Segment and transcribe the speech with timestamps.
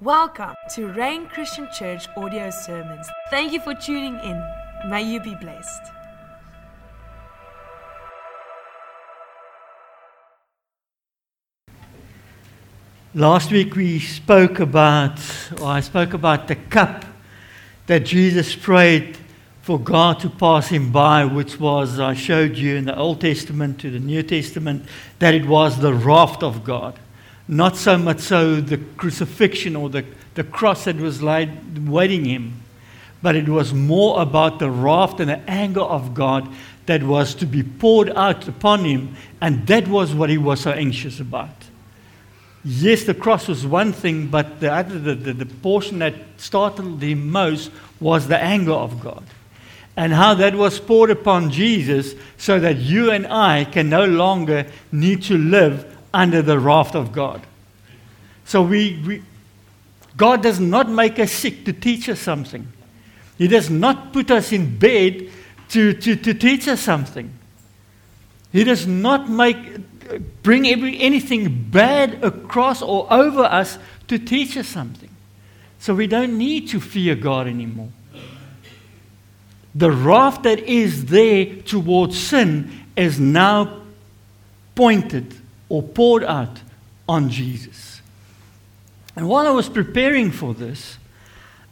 [0.00, 3.08] Welcome to Rain Christian Church audio sermons.
[3.30, 4.40] Thank you for tuning in.
[4.88, 5.82] May you be blessed.
[13.12, 15.18] Last week we spoke about,
[15.60, 17.04] or I spoke about the cup
[17.88, 19.18] that Jesus prayed
[19.62, 23.80] for God to pass him by, which was, I showed you in the Old Testament
[23.80, 24.84] to the New Testament,
[25.18, 26.96] that it was the wrath of God.
[27.48, 30.04] Not so much so the crucifixion or the,
[30.34, 32.62] the cross that was laid, waiting him,
[33.22, 36.48] but it was more about the wrath and the anger of God
[36.86, 40.70] that was to be poured out upon him, and that was what he was so
[40.70, 41.50] anxious about.
[42.64, 47.02] Yes, the cross was one thing, but the, other, the, the, the portion that startled
[47.02, 47.70] him most
[48.00, 49.24] was the anger of God.
[49.96, 54.66] And how that was poured upon Jesus so that you and I can no longer
[54.92, 57.42] need to live under the wrath of God.
[58.44, 59.22] So we, we,
[60.16, 62.66] God does not make us sick to teach us something.
[63.36, 65.30] He does not put us in bed
[65.70, 67.32] to, to, to teach us something.
[68.50, 69.56] He does not make,
[70.42, 73.78] bring every, anything bad across or over us
[74.08, 75.10] to teach us something.
[75.78, 77.90] So we don't need to fear God anymore.
[79.74, 83.82] The wrath that is there towards sin is now
[84.74, 85.34] pointed
[85.68, 86.60] or poured out
[87.08, 88.00] on Jesus.
[89.16, 90.98] And while I was preparing for this,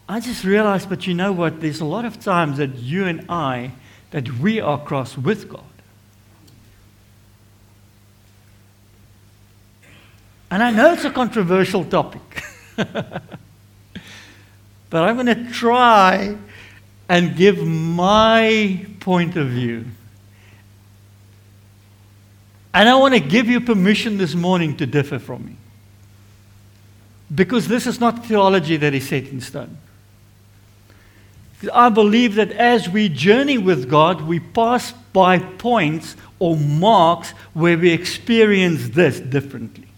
[0.08, 1.60] I just realized, but you know what?
[1.60, 3.72] There's a lot of times that you and I,
[4.10, 5.62] that we are cross with God.
[10.50, 12.44] And I know it's a controversial topic.
[12.76, 13.22] but
[14.92, 16.36] I'm going to try
[17.08, 19.86] and give my point of view.
[22.76, 25.56] And I want to give you permission this morning to differ from me.
[27.34, 29.78] Because this is not theology that is set in stone.
[31.72, 37.78] I believe that as we journey with God, we pass by points or marks where
[37.78, 39.88] we experience this differently.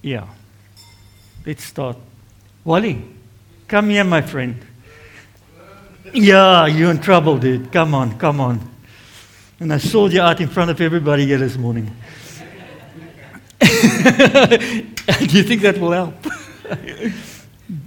[0.00, 0.28] Yeah.
[1.44, 1.96] Let's start.
[2.64, 3.04] Wally,
[3.66, 4.64] come here, my friend.
[6.12, 7.72] Yeah, you're in trouble, dude.
[7.72, 8.60] Come on, come on.
[9.60, 11.86] And I sold you out in front of everybody here this morning.
[13.60, 13.66] Do
[15.28, 16.14] you think that will help?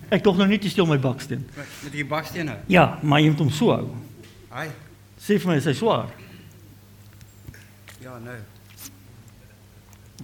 [0.09, 1.44] Ek tog nog nie te steel my baksteen.
[1.84, 2.58] Met die bakstene.
[2.72, 3.90] Ja, maar jy moet hom so hou.
[4.53, 4.69] Ai.
[5.22, 6.09] Sê vir my, is hy swaar?
[8.02, 8.38] Ja, no.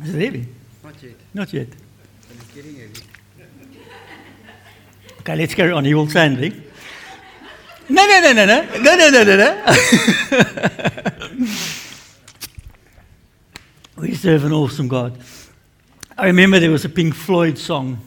[0.02, 0.46] Is it heavy?
[0.86, 1.26] Not yet.
[1.38, 1.76] Not yet.
[1.76, 3.06] But it's getting heavy.
[5.22, 5.86] Okay, let's carry on.
[5.86, 6.54] He will stand there.
[6.54, 6.71] Eh?
[7.92, 8.62] No, no, no, no, no.
[8.78, 9.76] No, no, no, no, no.
[13.98, 15.18] we serve an awesome God.
[16.18, 18.00] I remember there was a Pink Floyd song.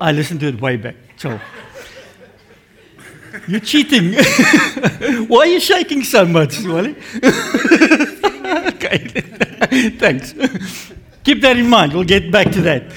[0.00, 0.96] I listened to it way back.
[1.16, 1.40] So,
[3.46, 4.14] you're cheating.
[5.28, 6.96] Why are you shaking so much, Wally?
[7.24, 8.98] okay,
[9.96, 10.34] thanks.
[11.22, 11.92] Keep that in mind.
[11.92, 12.92] We'll get back to that.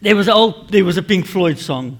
[0.00, 1.98] There was, old, there was a Pink Floyd song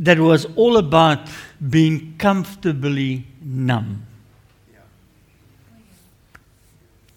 [0.00, 1.28] that was all about
[1.68, 4.06] being comfortably numb.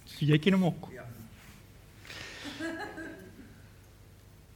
[0.05, 0.89] So jy ken hom ook.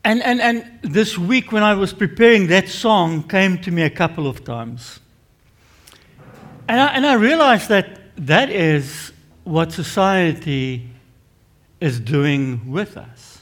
[0.04, 3.90] And, and, and this week, when I was preparing, that song came to me a
[3.90, 5.02] couple of times.
[6.70, 9.12] And I, and I realized that that is
[9.44, 10.90] what society
[11.82, 13.37] is doing with us.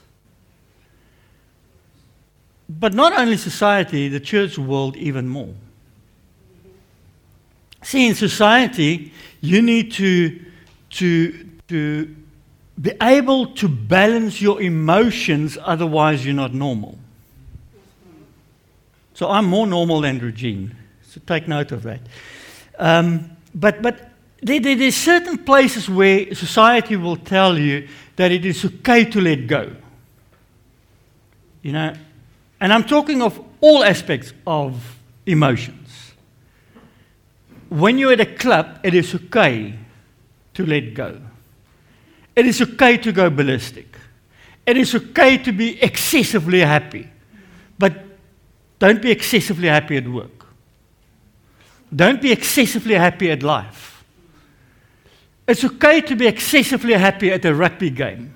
[2.67, 5.53] But not only society, the church world even more.
[7.83, 9.11] See, in society,
[9.41, 10.43] you need to,
[10.91, 12.15] to, to
[12.81, 16.97] be able to balance your emotions, otherwise, you're not normal.
[19.13, 20.75] So I'm more normal than Regine.
[21.07, 22.01] So take note of that.
[22.77, 24.11] Um, but but
[24.41, 27.87] there, there, there's certain places where society will tell you
[28.17, 29.71] that it is okay to let go.
[31.61, 31.93] You know,
[32.59, 36.13] and I'm talking of all aspects of emotions.
[37.69, 39.73] When you're at a club, it is okay
[40.53, 41.19] to let go.
[42.35, 43.97] It is okay to go ballistic.
[44.65, 47.09] It is okay to be excessively happy.
[47.77, 48.03] But
[48.79, 50.45] don't be excessively happy at work.
[51.95, 54.03] Don't be excessively happy at life.
[55.47, 58.34] It's okay to be excessively happy at a rugby game.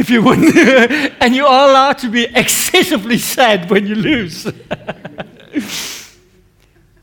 [0.00, 0.56] if you win.
[1.20, 4.44] and you are allowed to be excessively sad when you lose.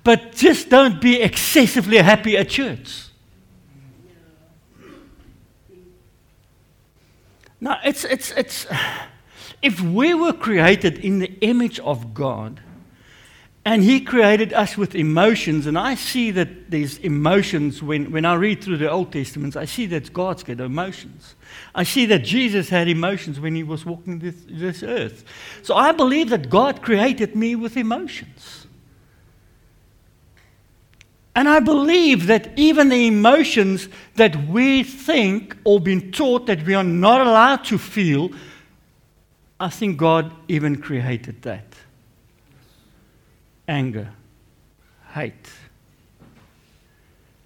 [0.04, 3.04] but just don't be excessively happy at church.
[7.60, 8.66] Now, it's, it's, it's,
[9.62, 12.62] if we were created in the image of God,
[13.68, 18.36] and He created us with emotions, and I see that these emotions, when, when I
[18.36, 21.36] read through the Old Testaments, I see that God's got emotions.
[21.76, 25.26] I see that Jesus had emotions when He was walking this, this earth.
[25.64, 28.68] So I believe that God created me with emotions.
[31.36, 36.74] And I believe that even the emotions that we think or been taught that we
[36.74, 38.32] are not allowed to feel,
[39.60, 41.77] I think God even created that.
[43.68, 44.10] Anger,
[45.14, 45.50] hate.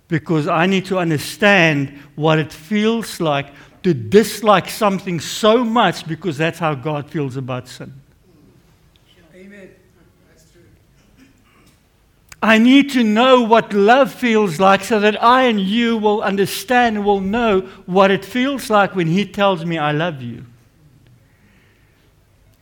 [0.08, 3.48] Because I need to understand what it feels like
[3.84, 7.94] to dislike something so much because that's how God feels about sin.
[9.34, 9.72] Amen.
[10.30, 10.62] That's true.
[12.44, 17.04] I need to know what love feels like so that I and you will understand,
[17.04, 20.46] will know what it feels like when He tells me, I love you.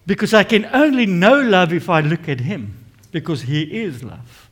[0.05, 2.78] Because I can only know love if I look at Him,
[3.11, 4.49] because He is love.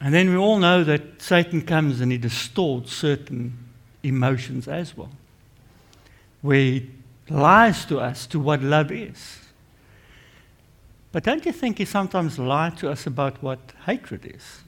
[0.00, 3.58] And then we all know that Satan comes and he distorts certain
[4.02, 5.10] emotions as well,
[6.40, 6.90] where he
[7.28, 9.40] lies to us to what love is.
[11.10, 14.60] But don't you think he sometimes lies to us about what hatred is?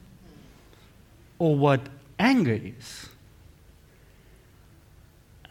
[1.39, 1.81] Or what
[2.19, 3.07] anger is?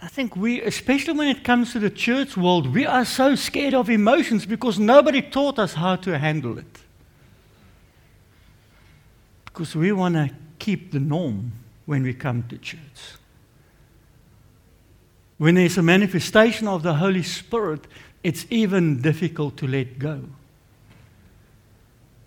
[0.02, 3.74] I think we, especially when it comes to the church world, we are so scared
[3.74, 6.78] of emotions because nobody taught us how to handle it.
[9.44, 11.52] Because we want to keep the norm
[11.84, 12.78] when we come to church.
[15.36, 17.86] When there's a manifestation of the Holy Spirit,
[18.22, 20.22] it's even difficult to let go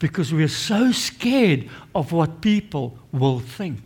[0.03, 3.79] because we are so scared of what people will think.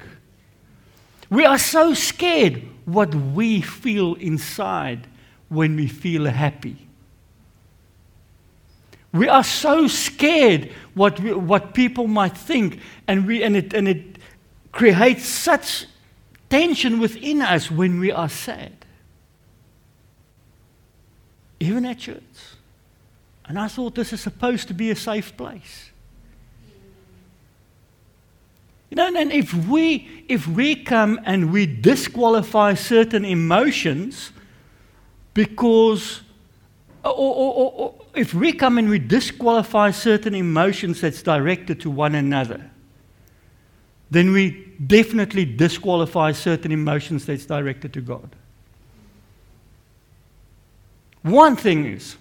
[1.29, 5.07] We are so scared what we feel inside
[5.49, 6.87] when we feel happy.
[9.11, 13.87] We are so scared what, we, what people might think, and, we, and, it, and
[13.87, 14.17] it
[14.71, 15.85] creates such
[16.49, 18.73] tension within us when we are sad.
[21.59, 22.21] Even at church.
[23.45, 25.91] And I thought this is supposed to be a safe place.
[28.89, 34.31] You know, and if we, if we come and we disqualify certain emotions
[35.33, 36.21] because,
[37.03, 41.89] or, or, or, or, if we come and we disqualify certain emotions that's directed to
[41.89, 42.71] one another,
[44.09, 48.29] then we definitely disqualify certain emotions that's directed to God.
[51.23, 52.15] One thing is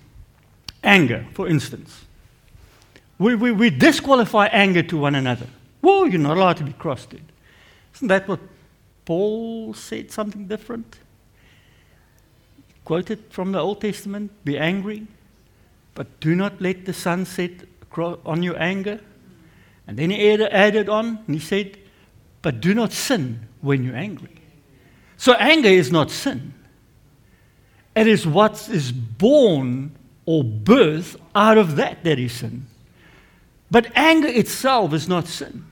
[0.83, 2.05] anger, for instance.
[3.19, 5.47] We, we, we disqualify anger to one another.
[5.87, 7.23] Whoa, you're not allowed to be cross, dude.
[7.95, 8.41] Isn't that what
[9.05, 10.99] Paul said something different?
[12.85, 15.07] Quoted from the Old Testament be angry,
[15.95, 17.53] but do not let the sun set
[17.97, 18.99] on your anger.
[19.87, 21.79] And then he added on, and he said,
[22.43, 24.43] but do not sin when you're angry.
[25.17, 26.53] So anger is not sin.
[27.95, 29.93] It is what is born
[30.25, 32.67] or birth out of that that is sin.
[33.71, 35.65] But anger itself is not sin.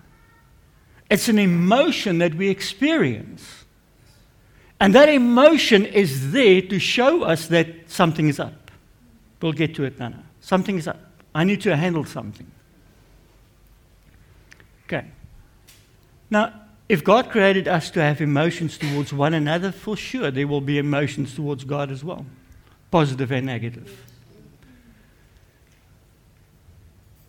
[1.10, 3.64] It's an emotion that we experience.
[4.81, 8.70] And that emotion is there to show us that something is up.
[9.40, 10.14] We'll get to it now.
[10.40, 11.00] Something is up.
[11.34, 12.50] I need to handle something.
[14.86, 15.06] Okay.
[16.31, 16.52] Now,
[16.88, 20.79] if God created us to have emotions towards one another, for sure there will be
[20.79, 22.26] emotions towards God as well,
[22.90, 24.05] positive and negative.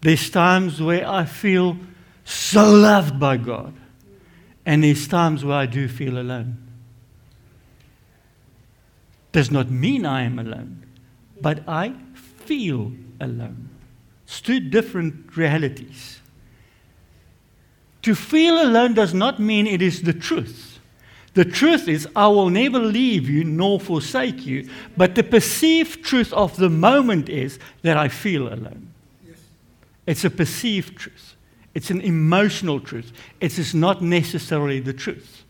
[0.02, 1.78] There's times where I feel
[2.26, 3.74] so loved by God.
[4.66, 6.58] And there's times where I do feel alone.
[9.32, 10.86] Does not mean I am alone,
[11.40, 12.92] but I feel
[13.22, 13.70] alone.
[14.26, 16.20] It's two different realities.
[18.02, 20.80] To feel alone does not mean it is the truth.
[21.36, 24.70] The truth is, I will never leave you nor forsake you.
[24.96, 28.94] But the perceived truth of the moment is that I feel alone.
[29.28, 29.38] Yes.
[30.08, 31.35] It's a perceived truth.
[31.76, 33.12] It's an emotional truth.
[33.42, 35.44] It is not necessarily the truth.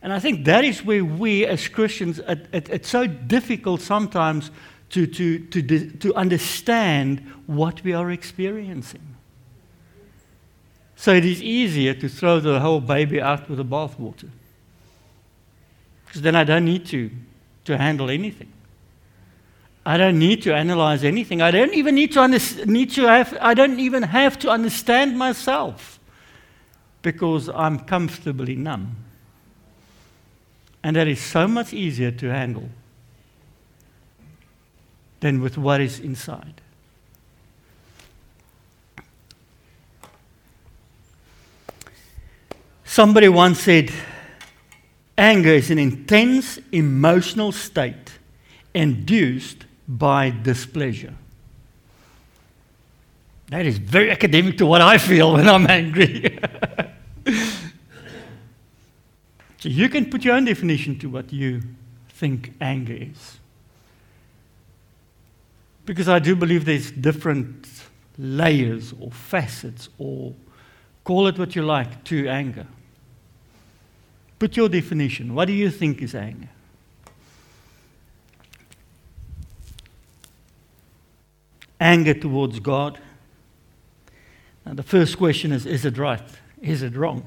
[0.00, 4.50] And I think that is where we as Christians, it, it, it's so difficult sometimes
[4.90, 9.16] to, to, to, to understand what we are experiencing.
[10.94, 14.30] So it is easier to throw the whole baby out with the bathwater.
[16.06, 17.10] Because then I don't need to,
[17.64, 18.53] to handle anything.
[19.86, 21.42] I don't need to analyze anything.
[21.42, 25.18] I don't even need to, under, need to have, I don't even have to understand
[25.18, 26.00] myself
[27.02, 28.96] because I'm comfortably numb.
[30.82, 32.68] And that is so much easier to handle
[35.20, 36.60] than with what is inside.
[42.84, 43.90] Somebody once said,
[45.18, 48.12] anger is an intense emotional state
[48.72, 51.14] induced by displeasure.
[53.48, 56.38] That is very academic to what I feel when I'm angry.
[59.58, 61.62] so you can put your own definition to what you
[62.08, 63.38] think anger is.
[65.84, 67.68] Because I do believe there's different
[68.16, 70.32] layers or facets or
[71.04, 72.66] call it what you like to anger.
[74.38, 75.34] Put your definition.
[75.34, 76.48] What do you think is anger?
[81.80, 82.98] Anger towards God.
[84.64, 86.22] Now, the first question is Is it right?
[86.62, 87.24] Is it wrong?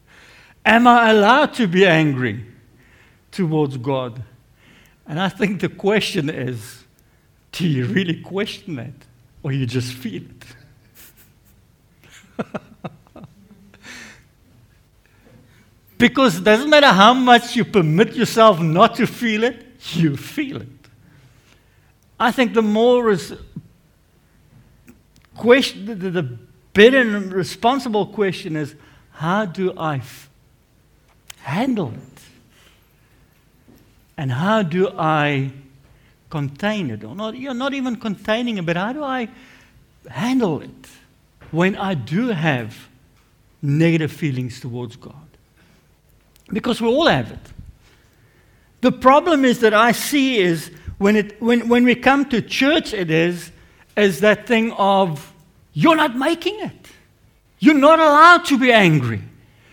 [0.64, 2.44] Am I allowed to be angry
[3.30, 4.22] towards God?
[5.06, 6.84] And I think the question is
[7.52, 8.94] do you really question that?
[9.44, 10.44] Or you just feel it?
[15.98, 20.62] because it doesn't matter how much you permit yourself not to feel it, you feel
[20.62, 20.68] it.
[22.18, 23.36] I think the more is
[25.36, 26.38] question, the, the
[26.72, 28.74] better and responsible question is
[29.12, 30.28] how do I f-
[31.40, 32.22] handle it?
[34.16, 35.52] And how do I
[36.30, 37.04] contain it?
[37.04, 39.28] Or not, you're not even containing it, but how do I
[40.08, 40.88] handle it
[41.50, 42.88] when I do have
[43.62, 45.14] negative feelings towards God?
[46.52, 47.52] Because we all have it.
[48.80, 52.92] The problem is that I see is when, it, when, when we come to church,
[52.92, 53.50] it is,
[53.96, 55.32] is that thing of
[55.72, 56.72] you're not making it.
[57.58, 59.22] You're not allowed to be angry.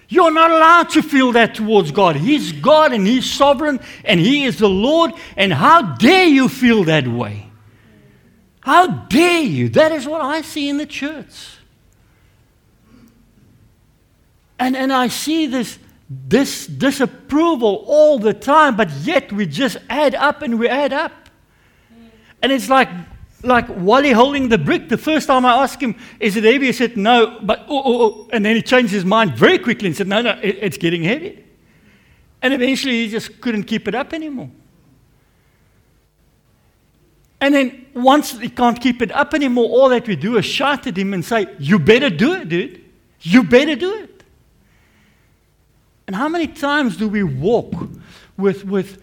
[0.07, 2.15] You're not allowed to feel that towards God.
[2.17, 5.13] He's God and He's sovereign and He is the Lord.
[5.37, 7.47] And how dare you feel that way?
[8.59, 9.69] How dare you?
[9.69, 11.57] That is what I see in the church.
[14.59, 20.13] And, and I see this, this disapproval all the time, but yet we just add
[20.13, 21.13] up and we add up.
[22.41, 22.89] And it's like
[23.43, 24.89] like Wally holding the brick.
[24.89, 26.67] The first time I asked him, Is it heavy?
[26.67, 28.27] He said, No, but oh, oh, oh.
[28.31, 31.03] And then he changed his mind very quickly and said, No, no, it, it's getting
[31.03, 31.43] heavy.
[32.41, 34.49] And eventually he just couldn't keep it up anymore.
[37.39, 40.85] And then once he can't keep it up anymore, all that we do is shout
[40.85, 42.83] at him and say, You better do it, dude.
[43.21, 44.23] You better do it.
[46.07, 47.73] And how many times do we walk
[48.37, 49.01] with, with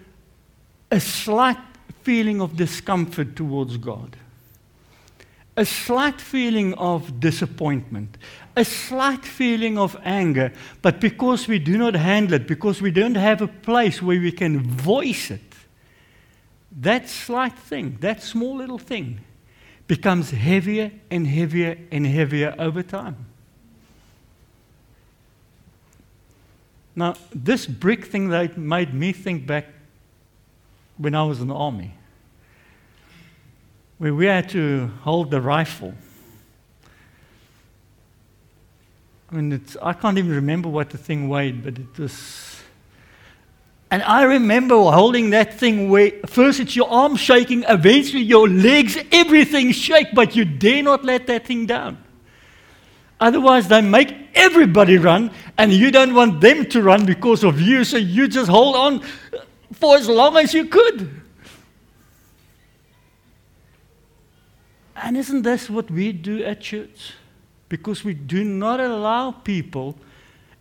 [0.91, 1.59] a slight
[2.03, 4.17] feeling of discomfort towards God?
[5.59, 8.17] A slight feeling of disappointment,
[8.55, 13.17] a slight feeling of anger, but because we do not handle it, because we don't
[13.17, 15.57] have a place where we can voice it,
[16.71, 19.19] that slight thing, that small little thing,
[19.89, 23.27] becomes heavier and heavier and heavier over time.
[26.95, 29.67] Now, this brick thing that made me think back
[30.99, 31.98] when I was in the army
[33.99, 35.93] where we had to hold the rifle.
[39.31, 42.61] I mean, I can't even remember what the thing weighed, but it was.
[43.91, 48.99] And I remember holding that thing where first it's your arm shaking, eventually your legs,
[49.13, 51.99] everything shake, but you dare not let that thing down.
[53.21, 57.83] Otherwise, they make everybody run, and you don't want them to run because of you,
[57.83, 59.03] so you just hold on
[59.73, 61.11] for as long as you could.
[65.03, 67.13] And isn't this what we do at church?
[67.69, 69.97] Because we do not allow people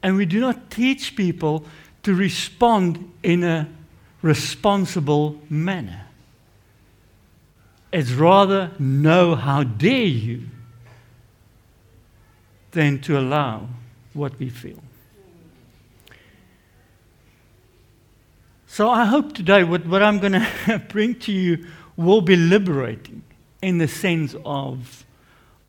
[0.03, 1.65] and we do not teach people
[2.03, 3.67] to respond in a
[4.21, 6.05] responsible manner.
[7.91, 10.43] It's rather know how dare you
[12.71, 13.67] than to allow
[14.13, 14.83] what we feel.
[18.67, 20.33] So I hope today what, what I'm going
[20.65, 21.65] to bring to you
[21.95, 23.23] will be liberating
[23.61, 25.05] in the sense of,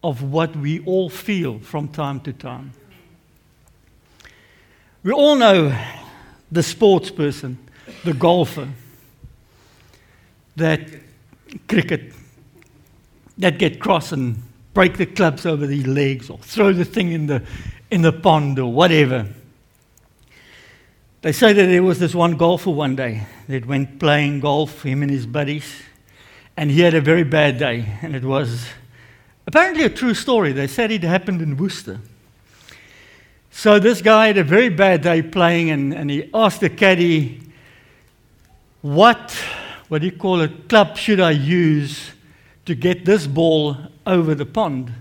[0.02, 2.72] of what we all feel from time to time.
[5.02, 5.76] We all know
[6.50, 7.58] the sports person,
[8.04, 8.68] the golfer,
[10.56, 10.88] that
[11.68, 12.12] cricket,
[13.38, 14.42] that get cross and
[14.74, 17.42] break the clubs over the legs or throw the thing in the,
[17.90, 19.26] in the pond or whatever.
[21.22, 25.02] They say that there was this one golfer one day that went playing golf, him
[25.02, 25.82] and his buddies,
[26.58, 28.66] and he had a very bad day, and it was
[29.46, 30.50] apparently a true story.
[30.50, 32.00] They said it happened in Worcester.
[33.52, 37.42] So this guy had a very bad day playing, and, and he asked the caddy,
[38.82, 39.30] what,
[39.86, 42.10] what do you call it, club should I use
[42.66, 44.92] to get this ball over the pond?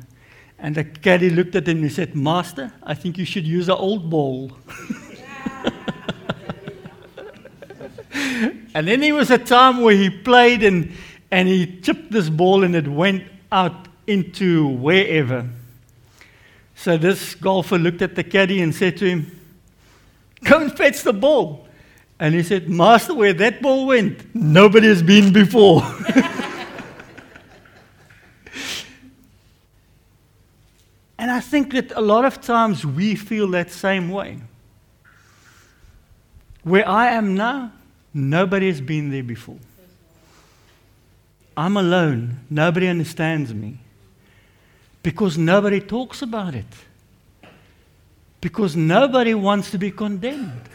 [0.60, 3.68] And the caddy looked at him and he said, Master, I think you should use
[3.68, 4.52] an old ball.
[8.14, 10.94] and then there was a time where he played and,
[11.32, 15.48] and he chipped this ball and it went out into wherever.
[16.76, 19.32] So this golfer looked at the caddy and said to him,
[20.44, 21.68] Go and fetch the ball.
[22.20, 25.82] And he said, Master, where that ball went, nobody has been before.
[31.18, 34.40] and I think that a lot of times we feel that same way.
[36.64, 37.72] Where I am now,
[38.14, 39.58] nobody has been there before.
[41.58, 42.42] I'm alone.
[42.52, 43.80] Nobody understands me.
[45.02, 46.68] Because nobody talks about it.
[48.40, 50.70] Because nobody wants to be condemned.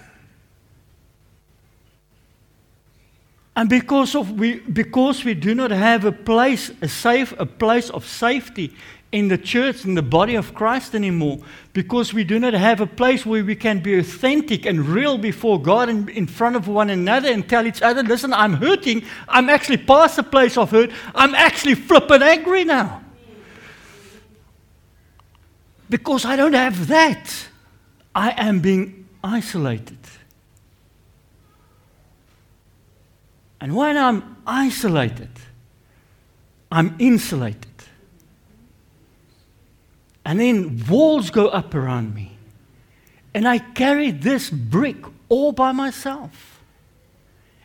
[3.55, 7.89] And because, of we, because we do not have a place, a safe, a place
[7.91, 8.75] of safety
[9.13, 11.39] in the church, in the body of Christ anymore,
[11.75, 15.61] because we do not have a place where we can be authentic and real before
[15.61, 19.05] God and in front of one another and tell each other, listen, I'm hurting.
[19.29, 20.91] I'm actually past the place of hurt.
[21.15, 23.03] I'm actually flipping angry now.
[25.91, 27.49] Because I don't have that.
[28.15, 29.99] I am being isolated.
[33.61, 35.31] And when I'm isolated,
[36.71, 37.72] I'm insulated.
[40.25, 42.37] And then walls go up around me.
[43.35, 44.97] And I carry this brick
[45.29, 46.61] all by myself.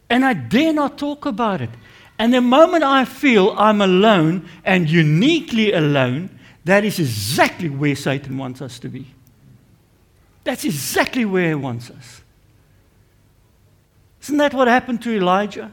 [0.09, 1.69] And I dare not talk about it.
[2.17, 6.29] And the moment I feel I'm alone and uniquely alone,
[6.65, 9.07] that is exactly where Satan wants us to be.
[10.43, 12.21] That's exactly where he wants us.
[14.23, 15.71] Isn't that what happened to Elijah?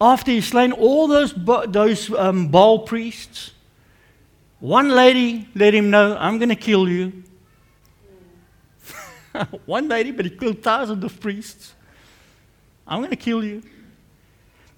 [0.00, 1.34] After he slain all those,
[1.68, 3.52] those um, Baal priests,
[4.60, 7.22] one lady let him know, I'm going to kill you.
[9.66, 11.74] One lady, but he killed thousands of priests.
[12.86, 13.62] I'm going to kill you.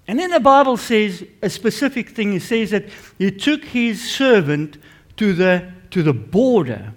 [0.05, 2.33] And then the Bible says a specific thing.
[2.33, 2.85] It says that
[3.17, 4.77] he took his servant
[5.17, 6.93] to the, to the border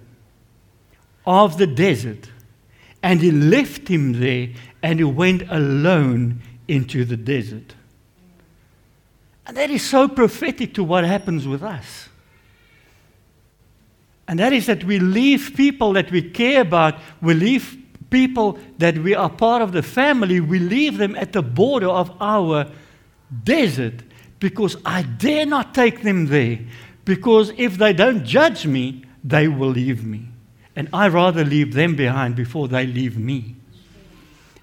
[1.25, 2.29] of the desert
[3.03, 4.49] and he left him there
[4.81, 7.75] and he went alone into the desert.
[9.45, 12.09] And that is so prophetic to what happens with us.
[14.33, 17.77] And that is that we leave people that we care about, we leave
[18.09, 22.09] people that we are part of the family, we leave them at the border of
[22.19, 22.65] our
[23.43, 23.93] desert
[24.39, 26.57] because I dare not take them there.
[27.05, 30.29] Because if they don't judge me, they will leave me.
[30.75, 33.55] And I rather leave them behind before they leave me.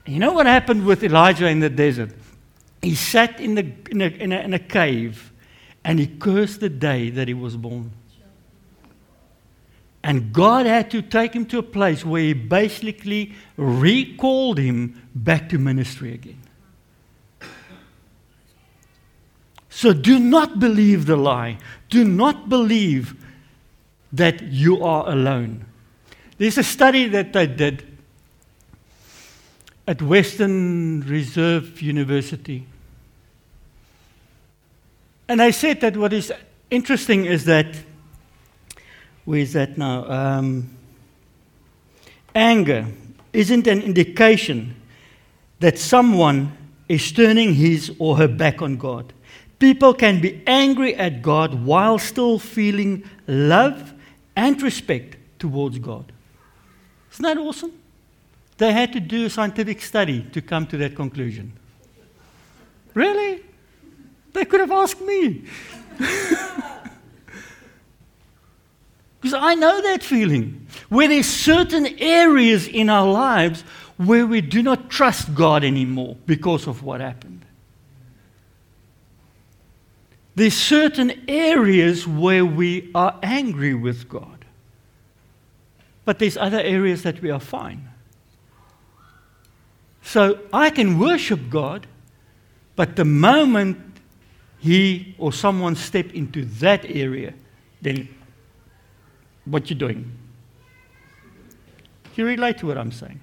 [0.04, 2.11] And you know what happened with Elijah in the desert?
[2.83, 5.33] He sat in, the, in, a, in, a, in a cave
[5.85, 7.92] and he cursed the day that he was born.
[10.02, 15.50] And God had to take him to a place where he basically recalled him back
[15.50, 16.40] to ministry again.
[19.68, 21.58] So do not believe the lie.
[21.88, 23.14] Do not believe
[24.12, 25.66] that you are alone.
[26.38, 27.86] There's a study that they did
[29.86, 32.66] at Western Reserve University.
[35.28, 36.32] And they said that what is
[36.70, 37.76] interesting is that
[39.30, 40.10] where is that now?
[40.10, 40.76] Um,
[42.34, 42.84] anger
[43.32, 44.74] isn't an indication
[45.60, 46.50] that someone
[46.88, 49.12] is turning his or her back on God.
[49.60, 53.94] People can be angry at God while still feeling love
[54.34, 56.10] and respect towards God.
[57.12, 57.72] Isn't that awesome?
[58.58, 61.52] They had to do a scientific study to come to that conclusion.
[62.94, 63.44] Really?
[64.32, 65.44] They could have asked me.
[69.20, 70.66] Because I know that feeling.
[70.88, 73.62] Where there's certain areas in our lives
[73.98, 77.44] where we do not trust God anymore because of what happened.
[80.37, 84.46] There's certain areas where we are angry with God.
[86.06, 87.90] But there's other areas that we are fine.
[90.02, 91.87] So I can worship God,
[92.74, 93.78] but the moment
[94.59, 97.35] he or someone step into that area,
[97.83, 98.09] then
[99.50, 100.10] what you're doing.
[102.14, 103.20] Do you relate to what I'm saying?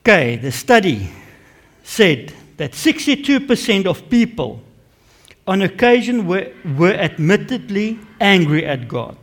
[0.00, 1.10] Okay, the study
[1.82, 4.62] said that 62% of people
[5.46, 9.16] on occasion were, were admittedly angry at God.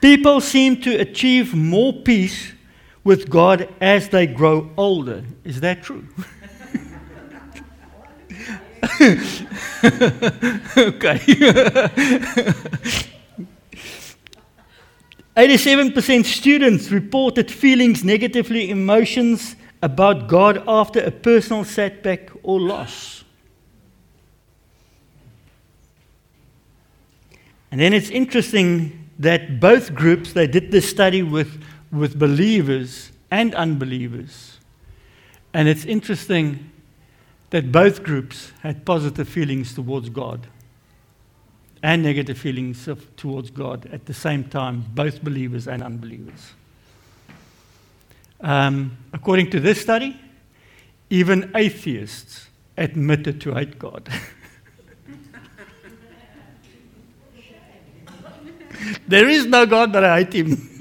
[0.00, 2.52] People seem to achieve more peace
[3.02, 5.24] with God as they grow older.
[5.44, 6.06] Is that true?
[10.76, 11.18] okay.
[15.36, 23.22] 87% students reported feelings negatively emotions about God after a personal setback or loss.
[27.70, 33.54] And then it's interesting that both groups, they did this study with, with believers and
[33.54, 34.58] unbelievers.
[35.52, 36.70] And it's interesting
[37.50, 40.46] that both groups had positive feelings towards God
[41.82, 46.54] and negative feelings of, towards God at the same time, both believers and unbelievers.
[48.40, 50.18] Um, according to this study,
[51.10, 54.08] even atheists admitted to hate God.
[59.08, 60.78] there is no God, but I hate him.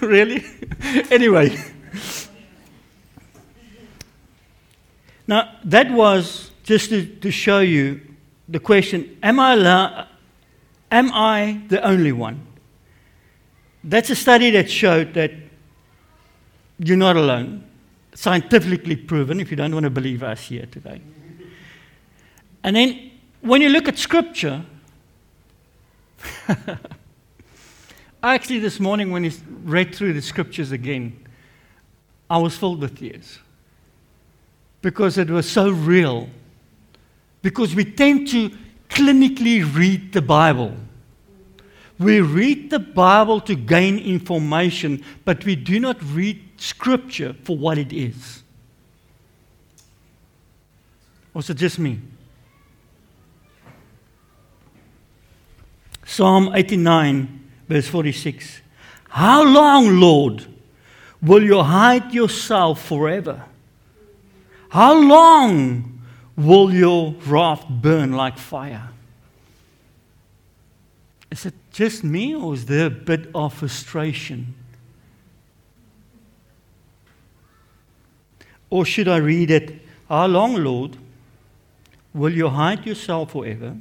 [0.00, 0.44] really?
[1.10, 1.56] anyway.
[5.30, 8.00] Now, that was just to, to show you
[8.48, 10.06] the question am I, la-
[10.90, 12.44] am I the only one?
[13.84, 15.30] That's a study that showed that
[16.80, 17.64] you're not alone.
[18.12, 21.00] Scientifically proven, if you don't want to believe us here today.
[22.64, 24.64] And then when you look at Scripture,
[28.22, 29.30] actually, this morning when I
[29.62, 31.24] read through the Scriptures again,
[32.28, 33.38] I was filled with tears
[34.82, 36.28] because it was so real.
[37.42, 38.50] Because we tend to
[38.88, 40.74] clinically read the Bible.
[41.98, 47.78] We read the Bible to gain information, but we do not read Scripture for what
[47.78, 48.42] it is.
[51.34, 52.00] Or is it just me?
[56.04, 58.62] Psalm 89, verse 46.
[59.10, 60.46] How long, Lord,
[61.22, 63.44] will you hide yourself forever?
[64.70, 66.00] How long
[66.36, 68.90] will your wrath burn like fire?
[71.30, 74.54] Is it just me, or is there a bit of frustration?
[78.68, 79.82] Or should I read it?
[80.08, 80.96] How long, Lord,
[82.14, 83.76] will you hide yourself forever?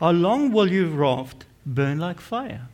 [0.00, 2.66] How long will your wrath burn like fire?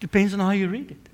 [0.00, 1.08] Depends on how you read it.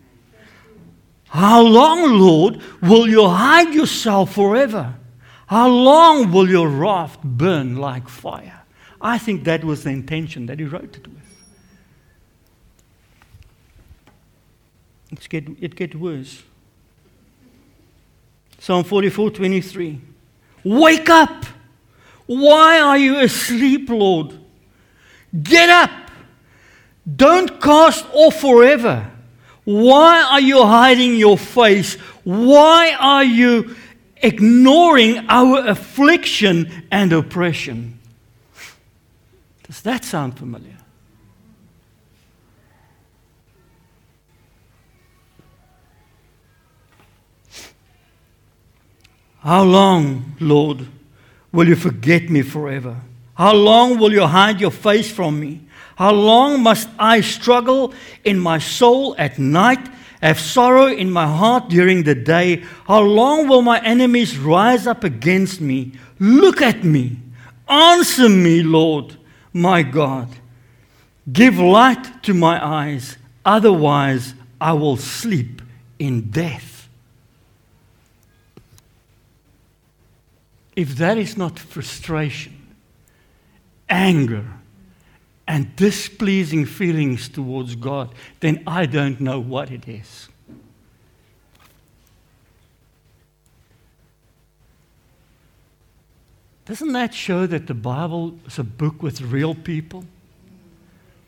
[1.34, 4.94] How long, Lord, will you hide yourself forever?
[5.48, 8.62] How long will your wrath burn like fire?
[9.00, 11.16] I think that was the intention that he wrote it with.
[15.10, 16.44] It's get, it gets worse.
[18.60, 20.00] Psalm 44 23.
[20.62, 21.46] Wake up!
[22.26, 24.38] Why are you asleep, Lord?
[25.42, 26.12] Get up!
[27.16, 29.10] Don't cast off forever.
[29.64, 31.94] Why are you hiding your face?
[32.24, 33.74] Why are you
[34.16, 37.98] ignoring our affliction and oppression?
[39.66, 40.77] Does that sound familiar?
[49.38, 50.87] How long, Lord,
[51.53, 52.96] will you forget me forever?
[53.35, 55.61] How long will you hide your face from me?
[55.96, 59.88] How long must I struggle in my soul at night,
[60.20, 62.64] have sorrow in my heart during the day?
[62.87, 65.92] How long will my enemies rise up against me?
[66.18, 67.18] Look at me.
[67.68, 69.16] Answer me, Lord,
[69.52, 70.28] my God.
[71.33, 75.62] Give light to my eyes, otherwise, I will sleep
[75.98, 76.88] in death.
[80.76, 82.74] If that is not frustration,
[83.88, 84.44] anger,
[85.46, 90.28] and displeasing feelings towards God, then I don't know what it is.
[96.64, 100.07] Doesn't that show that the Bible is a book with real people,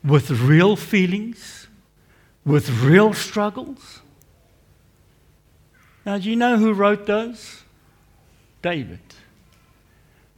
[0.03, 1.67] with real feelings,
[2.43, 4.01] with real struggles?
[6.05, 7.63] Now, do you know who wrote those?
[8.63, 8.99] David,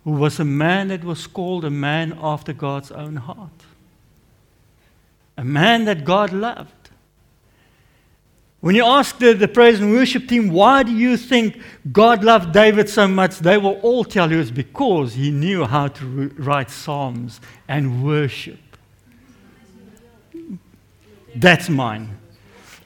[0.04, 3.52] who was a man that was called a man after God's own heart
[5.40, 6.90] a man that God loved.
[8.60, 11.62] When you ask the, the praise and worship team, why do you think
[11.94, 13.40] God loved David so much?
[13.40, 18.04] They will all tell you it's because he knew how to re- write psalms and
[18.04, 18.60] worship.
[21.34, 22.18] That's mine.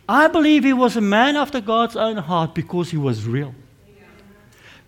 [0.08, 3.56] I believe he was a man after God's own heart because he was real.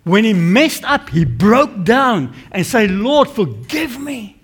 [0.06, 4.40] When he messed up, he broke down and said, Lord, forgive me.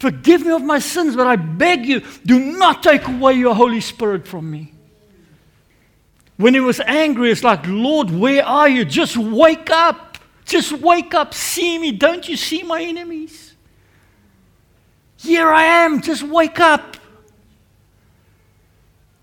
[0.00, 3.80] Forgive me of my sins, but I beg you, do not take away your Holy
[3.80, 4.72] Spirit from me.
[6.38, 8.84] When he was angry, it's like, Lord, where are you?
[8.84, 10.18] Just wake up.
[10.44, 11.34] Just wake up.
[11.34, 11.92] See me.
[11.92, 13.54] Don't you see my enemies?
[15.18, 16.02] Here I am.
[16.02, 16.96] Just wake up.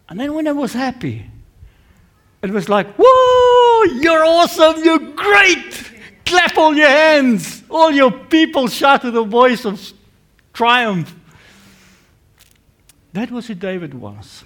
[0.07, 1.25] And then when I was happy,
[2.41, 4.83] it was like, whoa, you're awesome.
[4.83, 5.91] You're great.
[6.25, 7.63] Clap all your hands.
[7.69, 9.93] All your people shouted a voice of
[10.53, 11.13] triumph.
[13.13, 14.43] That was who David was.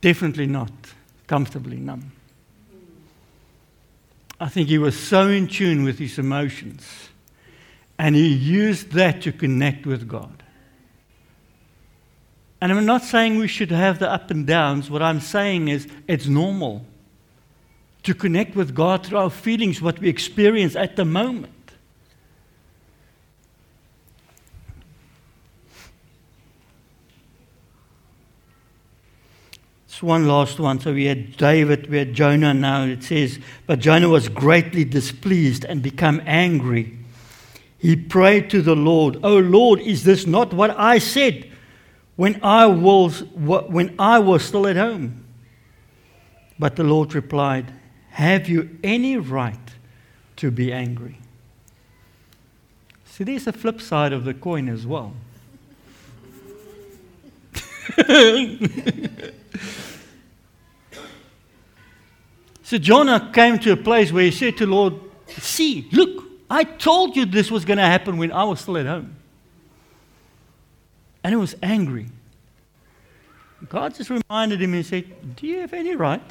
[0.00, 0.72] Definitely not
[1.26, 2.12] comfortably numb.
[4.40, 7.10] I think he was so in tune with his emotions,
[7.98, 10.42] and he used that to connect with God.
[12.60, 14.90] And I'm not saying we should have the up and downs.
[14.90, 16.84] What I'm saying is it's normal
[18.02, 21.54] to connect with God through our feelings, what we experience at the moment.
[29.86, 30.80] It's one last one.
[30.80, 32.84] So we had David, we had Jonah now.
[32.84, 36.96] It says, But Jonah was greatly displeased and became angry.
[37.78, 41.49] He prayed to the Lord, Oh Lord, is this not what I said
[42.20, 45.24] when I was, when I was still at home?
[46.58, 47.72] But the Lord replied,
[48.10, 49.56] have you any right
[50.36, 51.18] to be angry?
[53.06, 55.14] See, there's a flip side of the coin as well.
[62.62, 64.92] so Jonah came to a place where he said to the Lord,
[65.26, 68.84] See, look, I told you this was going to happen when I was still at
[68.84, 69.16] home.
[71.22, 72.06] And he was angry.
[73.68, 76.22] God just reminded him and said, Do you have any right?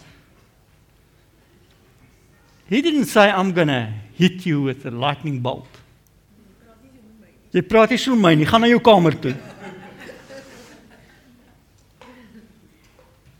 [2.67, 5.67] He didn't say, I'm going to hit you with a lightning bolt.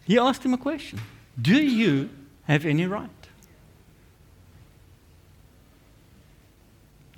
[0.06, 1.00] He asked him a question.
[1.40, 2.10] Do you
[2.48, 3.10] have any right?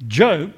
[0.05, 0.53] Job,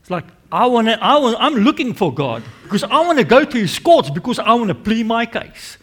[0.00, 3.24] it's like, I want to, I want, I'm looking for God because I want to
[3.24, 5.78] go to his courts because I want to plead my case.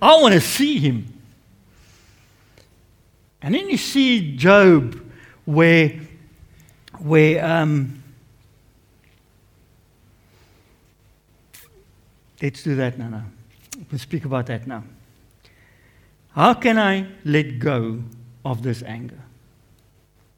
[0.00, 1.12] I want to see him.
[3.42, 4.98] And then you see Job
[5.44, 6.00] where,
[6.98, 8.02] where um,
[12.40, 13.24] let's do that now.
[13.92, 14.82] We'll speak about that now.
[16.34, 18.02] How can I let go
[18.46, 19.20] of this anger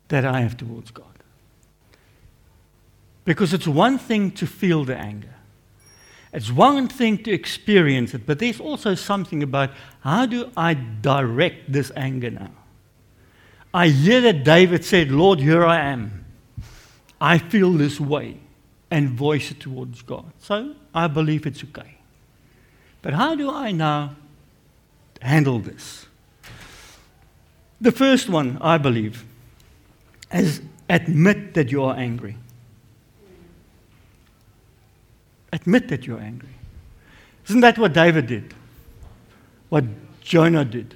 [0.09, 1.12] that I have towards God?
[3.25, 5.35] Because it's one thing to feel the anger.
[6.33, 11.71] It's one thing to experience it, but there's also something about how do I direct
[11.71, 12.53] this anger now?
[13.75, 16.25] I hear that David said, Lord, here I am.
[17.21, 18.39] I feel this way,
[18.91, 20.33] and voice it towards God.
[20.41, 21.99] So I believe it's okay.
[23.03, 24.17] But how do I now
[25.21, 26.07] handle this?
[27.81, 29.25] The first one, I believe,
[30.33, 32.37] is admit that you are angry.
[35.53, 36.49] Admit that you're angry.
[37.49, 38.55] Isn't that what David did?
[39.69, 39.85] What
[40.23, 40.95] Jonah did?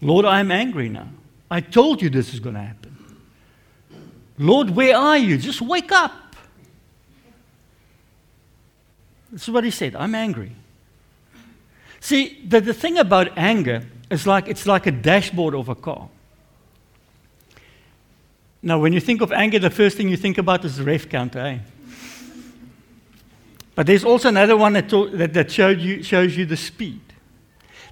[0.00, 1.08] Lord, I am angry now.
[1.50, 2.96] I told you this is going to happen.
[4.38, 5.38] Lord, where are you?
[5.38, 6.12] Just wake up.
[9.30, 9.96] This is what he said.
[9.96, 10.52] I'm angry.
[12.00, 16.08] See, the, the thing about anger is like it's like a dashboard of a car.
[18.62, 21.08] Now, when you think of anger, the first thing you think about is the rev
[21.08, 21.58] counter, eh?
[23.74, 27.00] But there's also another one that, talk, that, that you, shows you the speed.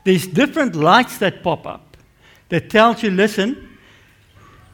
[0.04, 1.96] There's different lights that pop up
[2.48, 3.78] that tells you listen,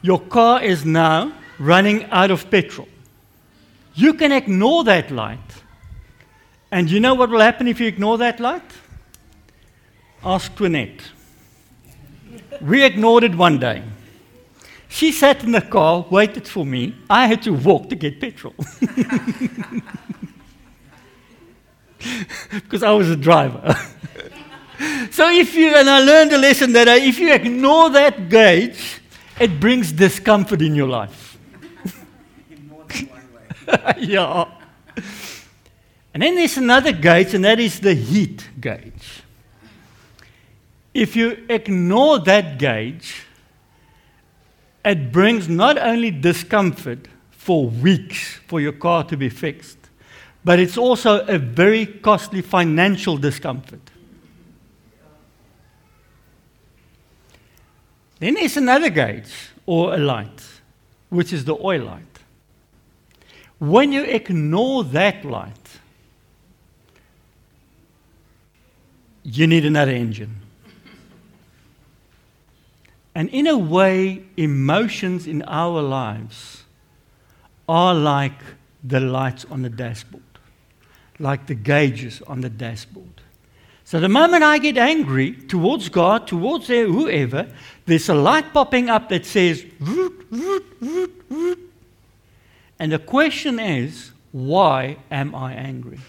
[0.01, 2.87] your car is now running out of petrol.
[3.95, 5.39] You can ignore that light.
[6.71, 8.71] And you know what will happen if you ignore that light?
[10.23, 11.01] Ask Twinette.
[12.61, 13.83] We ignored it one day.
[14.87, 16.95] She sat in the car, waited for me.
[17.09, 18.55] I had to walk to get petrol.
[22.51, 23.75] because I was a driver.
[25.11, 29.01] so if you, and I learned a lesson that uh, if you ignore that gauge,
[29.39, 31.37] it brings discomfort in your life.
[32.49, 33.93] in more than one way.
[33.99, 34.45] yeah.
[36.13, 39.23] And then there's another gauge, and that is the heat gauge.
[40.93, 43.25] If you ignore that gauge,
[44.83, 49.78] it brings not only discomfort for weeks for your car to be fixed,
[50.49, 53.91] but it's also a very costly financial discomfort.
[58.17, 59.31] Then there's another gauge
[59.67, 60.43] or a light,
[61.09, 62.17] which is the oil light.
[63.59, 65.79] When you ignore that light,
[69.21, 70.41] you need another engine.
[73.13, 76.63] And in a way, emotions in our lives
[77.67, 78.41] are like
[78.83, 80.23] the lights on the dashboard,
[81.19, 83.21] like the gauges on the dashboard.
[83.83, 87.47] So the moment I get angry towards God, towards whoever,
[87.85, 91.59] there's a light popping up that says, root, root, root, root.
[92.77, 95.99] and the question is, why am I angry?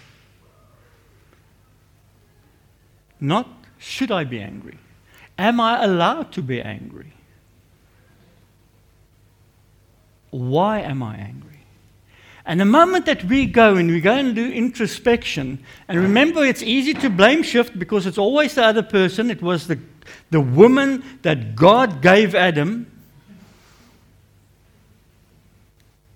[3.19, 3.47] Not
[3.79, 4.77] should I be angry?
[5.37, 7.13] Am I allowed to be angry?
[10.29, 11.50] Why am I angry?
[12.45, 16.63] And the moment that we go and we go and do introspection, and remember it's
[16.63, 19.29] easy to blame shift because it's always the other person.
[19.29, 19.79] It was the,
[20.31, 22.87] the woman that God gave Adam.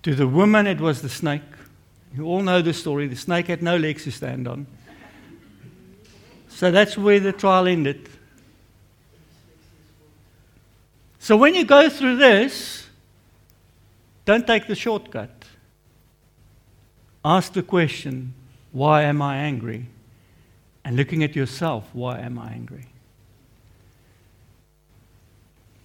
[0.02, 1.42] To the woman, it was the snake.
[2.16, 3.06] You all know the story.
[3.06, 4.66] The snake had no legs to stand on.
[6.48, 8.08] So that's where the trial ended.
[11.18, 12.86] So when you go through this,
[14.24, 15.30] don't take the shortcut.
[17.26, 18.34] Ask the question,
[18.70, 19.86] why am I angry?
[20.84, 22.86] And looking at yourself, why am I angry?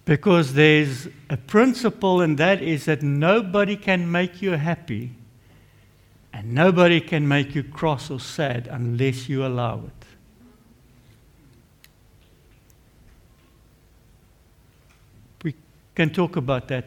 [0.04, 5.10] Because there's a principle, and that is that nobody can make you happy
[6.32, 10.06] and nobody can make you cross or sad unless you allow it.
[15.42, 15.56] We
[15.96, 16.84] can talk about that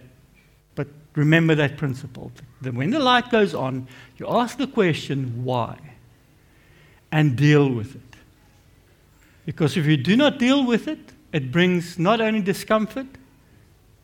[1.15, 2.31] Remember that principle.
[2.61, 5.77] That when the light goes on, you ask the question, why?
[7.11, 8.01] And deal with it.
[9.45, 10.99] Because if you do not deal with it,
[11.31, 13.07] it brings not only discomfort,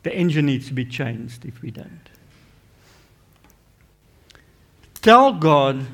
[0.02, 2.08] the engine needs to be changed if we don't.
[5.02, 5.86] Tell God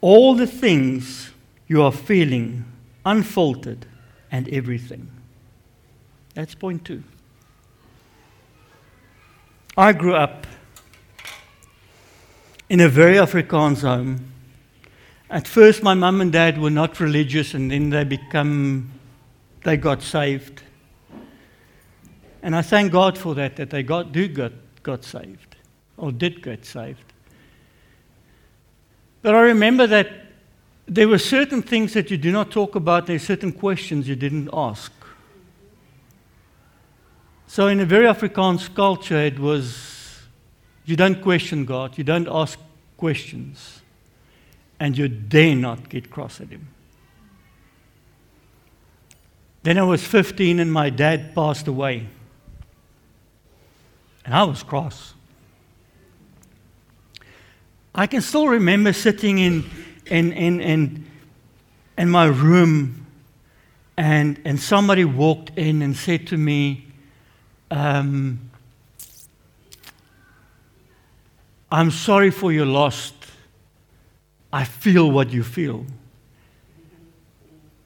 [0.00, 1.30] all the things
[1.66, 2.64] you are feeling,
[3.04, 3.86] unfiltered,
[4.30, 5.10] and everything.
[6.34, 7.02] That's point two.
[9.76, 10.46] I grew up
[12.68, 14.32] in a very Afrikaans home.
[15.30, 18.90] At first, my mum and dad were not religious, and then they become,
[19.62, 20.62] they got saved.
[22.42, 24.52] And I thank God for that, that they got, do got,
[24.82, 25.56] got saved,
[25.96, 27.04] or did get saved.
[29.22, 30.10] But I remember that
[30.86, 34.16] there were certain things that you do not talk about, there are certain questions you
[34.16, 34.90] didn't ask.
[37.52, 40.20] So, in a very Afrikaans culture, it was
[40.84, 42.56] you don't question God, you don't ask
[42.96, 43.80] questions,
[44.78, 46.68] and you dare not get cross at Him.
[49.64, 52.06] Then I was 15 and my dad passed away.
[54.24, 55.14] And I was cross.
[57.92, 59.68] I can still remember sitting in,
[60.06, 61.06] in, in, in,
[61.98, 63.06] in my room
[63.96, 66.86] and, and somebody walked in and said to me,
[67.70, 68.50] um,
[71.70, 73.12] I'm sorry for your loss.
[74.52, 75.86] I feel what you feel.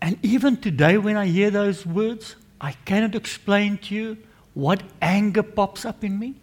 [0.00, 4.18] And even today, when I hear those words, I cannot explain to you
[4.54, 6.34] what anger pops up in me.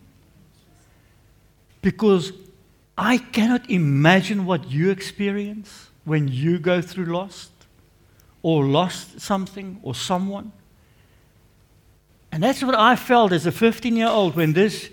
[1.81, 2.33] Because
[2.97, 7.49] I cannot imagine what you experience when you go through loss
[8.43, 10.51] or lost something or someone.
[12.31, 14.89] And that's what I felt as a 15 year old when this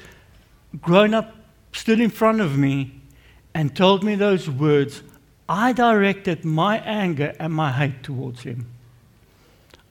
[0.81, 1.35] grown up
[1.73, 3.01] stood in front of me
[3.55, 5.03] and told me those words.
[5.49, 8.67] I directed my anger and my hate towards him.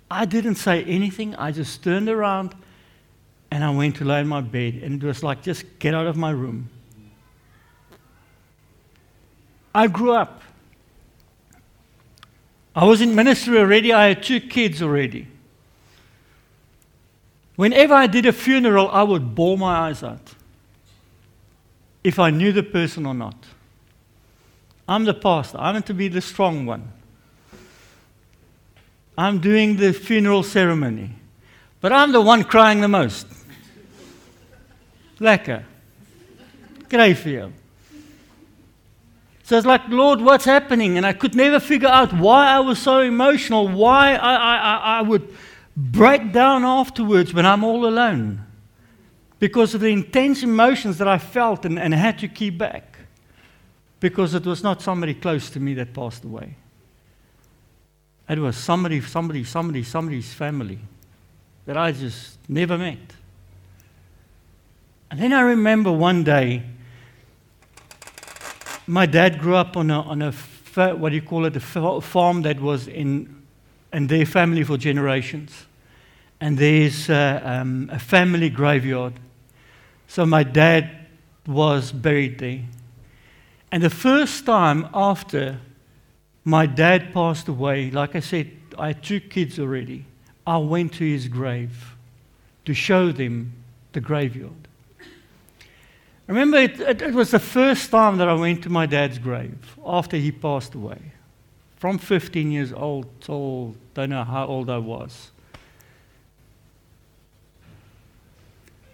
[0.09, 1.35] I didn't say anything.
[1.35, 2.53] I just turned around
[3.49, 4.75] and I went to lay in my bed.
[4.75, 6.69] And it was like, just get out of my room.
[9.73, 10.41] I grew up.
[12.75, 13.91] I was in ministry already.
[13.91, 15.27] I had two kids already.
[17.57, 20.35] Whenever I did a funeral, I would bore my eyes out
[22.03, 23.35] if I knew the person or not.
[24.87, 26.93] I'm the pastor, I'm to be the strong one.
[29.17, 31.15] I'm doing the funeral ceremony,
[31.81, 33.25] but I'm the one crying the most.
[35.19, 35.63] Lekker.
[36.87, 37.53] Great for you.
[39.43, 40.97] So it's like, Lord, what's happening?
[40.97, 45.01] And I could never figure out why I was so emotional, why I, I, I
[45.01, 45.27] would
[45.77, 48.43] break down afterwards when I'm all alone
[49.37, 52.97] because of the intense emotions that I felt and, and had to keep back
[53.99, 56.55] because it was not somebody close to me that passed away.
[58.27, 60.79] It was somebody, somebody, somebody, somebody's family.
[61.67, 62.97] that I just never met.
[65.11, 66.63] And then I remember one day,
[68.87, 70.31] my dad grew up on a, on a
[70.95, 71.59] what do you call it, a
[72.01, 73.43] farm that was in,
[73.93, 75.66] in their family for generations.
[76.39, 79.13] And there's uh, um, a family graveyard.
[80.07, 80.89] So my dad
[81.45, 82.61] was buried there.
[83.71, 85.59] And the first time after
[86.43, 90.05] my dad passed away, like I said, I had two kids already.
[90.45, 91.95] I went to his grave
[92.65, 93.53] to show them
[93.91, 94.67] the graveyard.
[96.27, 99.77] Remember, it, it, it, was the first time that I went to my dad's grave
[99.85, 100.99] after he passed away.
[101.77, 105.31] From 15 years old till don't know how old I was.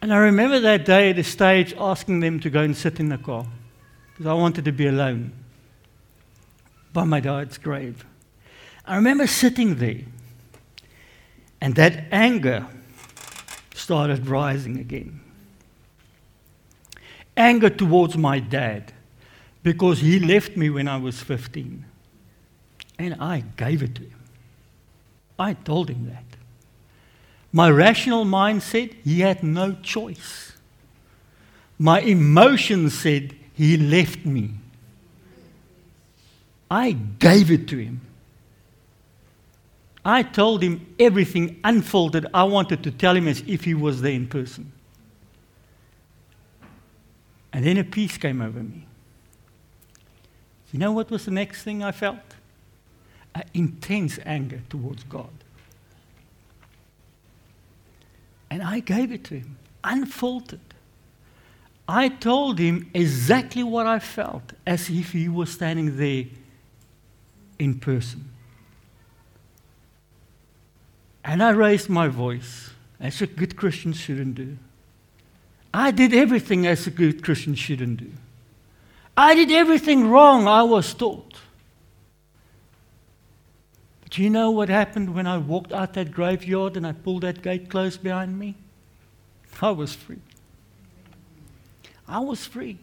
[0.04, 3.08] And I remember that day at the stage asking them to go and sit in
[3.08, 3.46] the car
[4.12, 5.32] because I wanted to be alone
[6.92, 8.04] by my dad's grave.
[8.86, 10.02] I remember sitting there,
[11.62, 12.68] and that anger
[13.74, 15.22] started rising again.
[17.38, 18.92] Anger towards my dad
[19.64, 21.86] because he left me when I was 15.
[23.00, 24.20] And I gave it to him.
[25.40, 26.33] I told him that.
[27.56, 30.54] My rational mind said he had no choice.
[31.78, 34.50] My emotions said he left me.
[36.70, 38.02] I gave it to him.
[40.04, 42.26] I told him everything unfolded.
[42.34, 44.72] I wanted to tell him as if he was there in person.
[47.54, 48.88] And then a peace came over me.
[50.72, 52.18] You know what was the next thing I felt?
[53.36, 55.30] An intense anger towards God.
[58.54, 60.60] And I gave it to him, unfiltered.
[61.88, 66.26] I told him exactly what I felt, as if he was standing there
[67.58, 68.30] in person.
[71.26, 74.56] And I raised my voice, as a good Christian shouldn't do.
[75.74, 78.12] I did everything as a good Christian shouldn't do.
[79.18, 81.40] I did everything wrong, I was taught.
[84.14, 87.42] But you know what happened when I walked out that graveyard and I pulled that
[87.42, 88.54] gate closed behind me?
[89.60, 90.20] I was free.
[92.08, 92.78] I was free.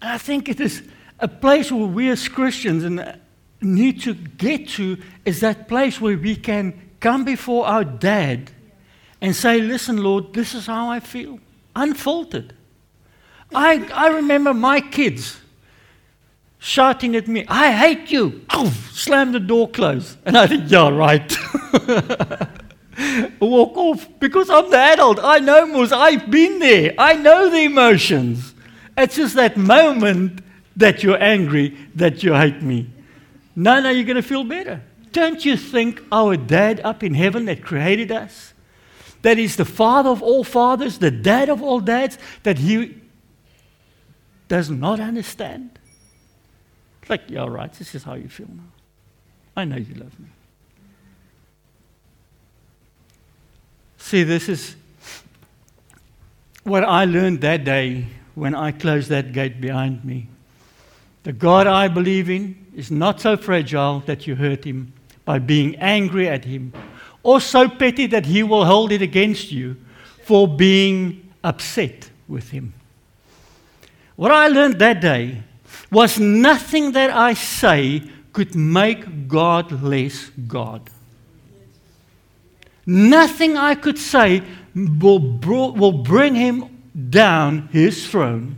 [0.00, 0.88] And I think it is
[1.20, 3.16] a place where we as Christians and uh,
[3.60, 4.96] need to get to
[5.26, 8.52] is that place where we can come before our dad
[9.20, 11.40] and say, Listen, Lord, this is how I feel.
[11.74, 12.54] Unfiltered.
[13.54, 15.36] I, I remember my kids
[16.66, 18.44] shouting at me, I hate you.
[18.90, 20.18] Slam the door closed.
[20.26, 21.36] And I think, Yeah, right.
[23.40, 25.20] Walk off because I'm the adult.
[25.22, 25.86] I know more.
[25.92, 26.94] I've been there.
[26.98, 28.54] I know the emotions.
[28.96, 30.42] It's just that moment
[30.76, 32.90] that you're angry, that you hate me.
[33.54, 34.82] No, no, you're going to feel better.
[35.12, 38.54] Don't you think our dad up in heaven that created us,
[39.22, 42.96] that is the father of all fathers, the dad of all dads, that he
[44.48, 45.78] does not understand?
[47.08, 48.62] Like, yeah, right, this is how you feel now.
[49.56, 50.28] I know you love me.
[53.96, 54.76] See, this is
[56.64, 60.28] what I learned that day when I closed that gate behind me.
[61.22, 64.92] The God I believe in is not so fragile that you hurt him
[65.24, 66.72] by being angry at him,
[67.22, 69.76] or so petty that he will hold it against you
[70.22, 72.72] for being upset with him.
[74.14, 75.42] What I learned that day
[75.96, 78.02] was nothing that I say
[78.34, 80.90] could make God less God.
[82.84, 84.42] Nothing I could say
[84.74, 85.18] will,
[85.72, 86.56] will bring him
[87.08, 88.56] down his throne.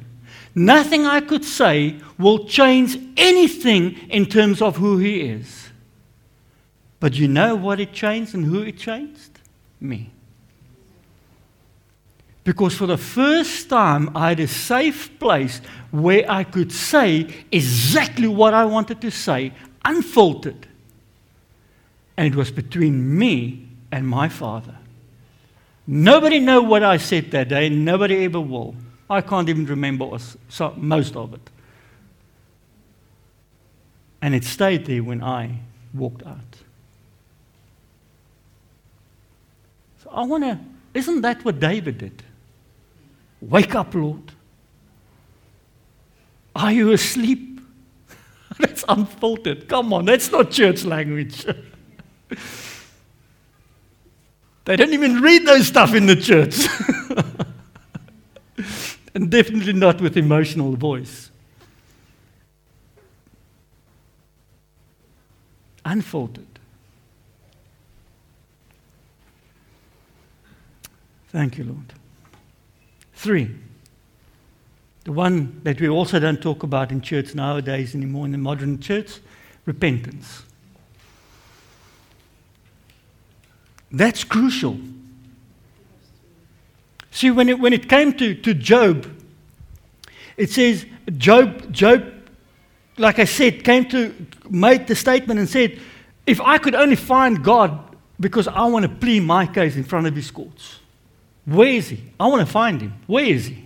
[0.53, 5.69] Nothing I could say will change anything in terms of who he is.
[6.99, 9.39] But you know what it changed and who it changed?
[9.81, 10.11] Me.
[12.49, 18.27] Because for the first time, I had a safe place where I could say exactly
[18.27, 19.53] what I wanted to say,
[19.85, 20.67] unfiltered.
[22.17, 24.75] And it was between me and my father.
[25.87, 28.75] Nobody knew what I said that day, nobody ever will.
[29.11, 30.07] I can't even remember
[30.77, 31.51] most of it.
[34.23, 35.59] And it stayed there when I
[35.93, 36.57] walked out.
[40.03, 40.59] So I want to,
[40.95, 42.23] isn't that what David did?
[43.41, 44.33] Wake up, Lord.
[46.55, 47.61] Are you asleep?
[48.59, 49.69] that's unfiltered.
[49.69, 51.45] Come on, that's not church language.
[54.65, 56.67] they don't even read those stuff in the church.
[59.15, 61.31] and definitely not with emotional voice.
[65.85, 66.45] Unfiltered.
[71.29, 71.93] Thank you, Lord.
[73.19, 73.51] Three.
[75.03, 78.79] The one that we also don't talk about in church nowadays anymore in the modern
[78.79, 79.19] church
[79.67, 80.45] repentance.
[83.91, 84.79] That's crucial.
[87.11, 89.11] See, when it, when it came to, to Job,
[90.37, 92.05] it says Job, Job,
[92.99, 94.15] like I said, came to
[94.49, 95.81] made the statement and said,
[96.25, 100.07] if I could only find God because I want to plead my case in front
[100.07, 100.79] of his courts.
[101.49, 102.03] Where is he?
[102.21, 102.93] I want to find him.
[103.07, 103.65] Where is he?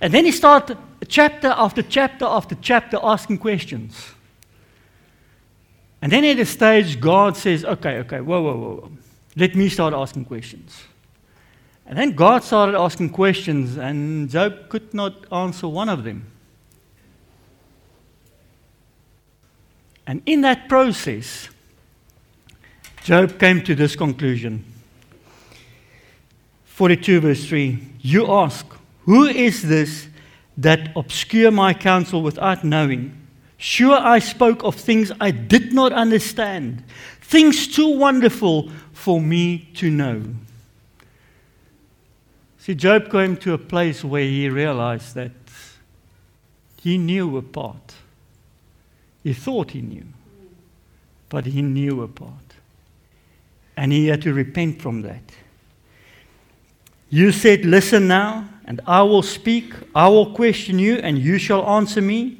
[0.00, 0.78] And then he started
[1.08, 4.12] chapter after chapter after chapter asking questions.
[6.00, 8.92] And then at a stage, God says, okay, okay, whoa, whoa, whoa, whoa.
[9.36, 10.84] Let me start asking questions.
[11.84, 16.24] And then God started asking questions, and Job could not answer one of them.
[20.06, 21.50] And in that process,
[23.04, 24.64] Job came to this conclusion
[26.76, 28.66] 42, verse 3 You ask,
[29.06, 30.08] Who is this
[30.58, 33.16] that obscure my counsel without knowing?
[33.56, 36.84] Sure, I spoke of things I did not understand,
[37.22, 40.22] things too wonderful for me to know.
[42.58, 45.32] See, Job came to a place where he realized that
[46.82, 47.94] he knew a part.
[49.24, 50.04] He thought he knew,
[51.30, 52.52] but he knew a part.
[53.78, 55.22] And he had to repent from that.
[57.08, 59.72] You said, Listen now, and I will speak.
[59.94, 62.38] I will question you, and you shall answer me.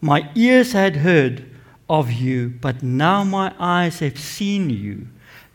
[0.00, 1.44] My ears had heard
[1.90, 5.08] of you, but now my eyes have seen you.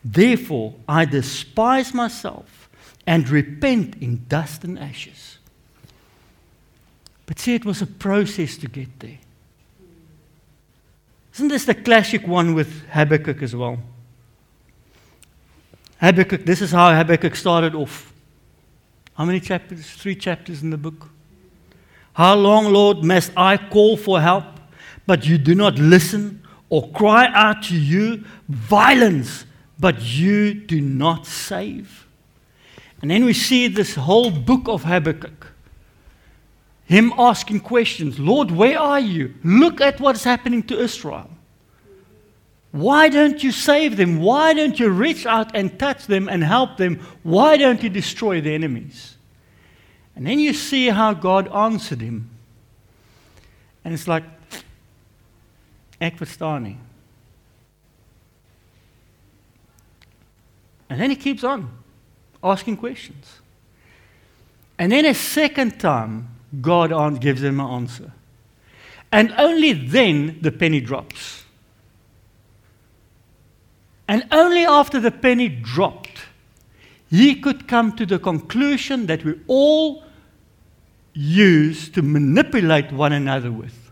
[0.04, 2.68] Therefore, I despise myself
[3.06, 5.38] and repent in dust and ashes.
[7.26, 9.18] But see, it was a process to get there.
[11.34, 13.78] Isn't this the classic one with Habakkuk as well?
[16.00, 18.13] Habakkuk, this is how Habakkuk started off.
[19.14, 19.88] How many chapters?
[19.90, 21.08] Three chapters in the book.
[22.14, 24.44] How long, Lord, must I call for help,
[25.06, 29.46] but you do not listen, or cry out to you violence,
[29.78, 32.06] but you do not save?
[33.02, 35.48] And then we see this whole book of Habakkuk.
[36.86, 39.34] Him asking questions Lord, where are you?
[39.42, 41.30] Look at what's happening to Israel.
[42.74, 44.20] Why don't you save them?
[44.20, 46.98] Why don't you reach out and touch them and help them?
[47.22, 49.14] Why don't you destroy the enemies?
[50.16, 52.30] And then you see how God answered him.
[53.84, 54.24] And it's like,
[56.00, 56.20] ek.
[56.20, 56.80] And
[60.88, 61.70] then he keeps on
[62.42, 63.38] asking questions.
[64.80, 66.28] And then a second time,
[66.60, 68.10] God gives him an answer.
[69.12, 71.43] And only then the penny drops.
[74.06, 76.20] And only after the penny dropped,
[77.10, 80.04] he could come to the conclusion that we all
[81.14, 83.84] use to manipulate one another with.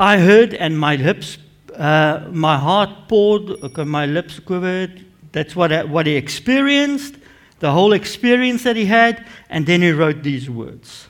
[0.00, 1.38] I heard, and my lips,
[1.76, 5.04] uh, my heart poured, okay, my lips quivered.
[5.32, 7.14] That's what, I, what he experienced,
[7.60, 11.08] the whole experience that he had, and then he wrote these words.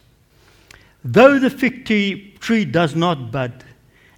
[1.05, 3.63] Though the fig tree does not bud,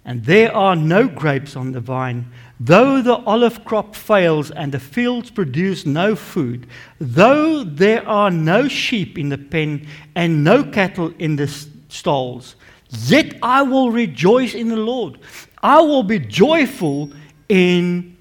[0.05, 2.31] and there are no grapes on the vine,
[2.61, 6.65] though the olive crop fails and the fields produce no food,
[6.99, 9.85] though there are no sheep in the pen
[10.15, 11.47] and no cattle in the
[11.89, 12.55] stalls,
[12.89, 15.19] yet I will rejoice in the Lord.
[15.61, 17.11] I will be joyful
[17.49, 18.15] in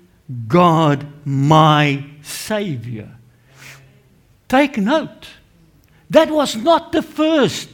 [0.49, 3.11] God, my Savior.
[4.49, 5.29] Take note.
[6.11, 7.69] That was not the first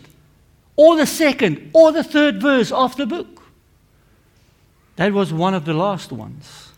[0.77, 3.43] or the second, or the third verse of the book.
[4.97, 6.70] That was one of the last ones.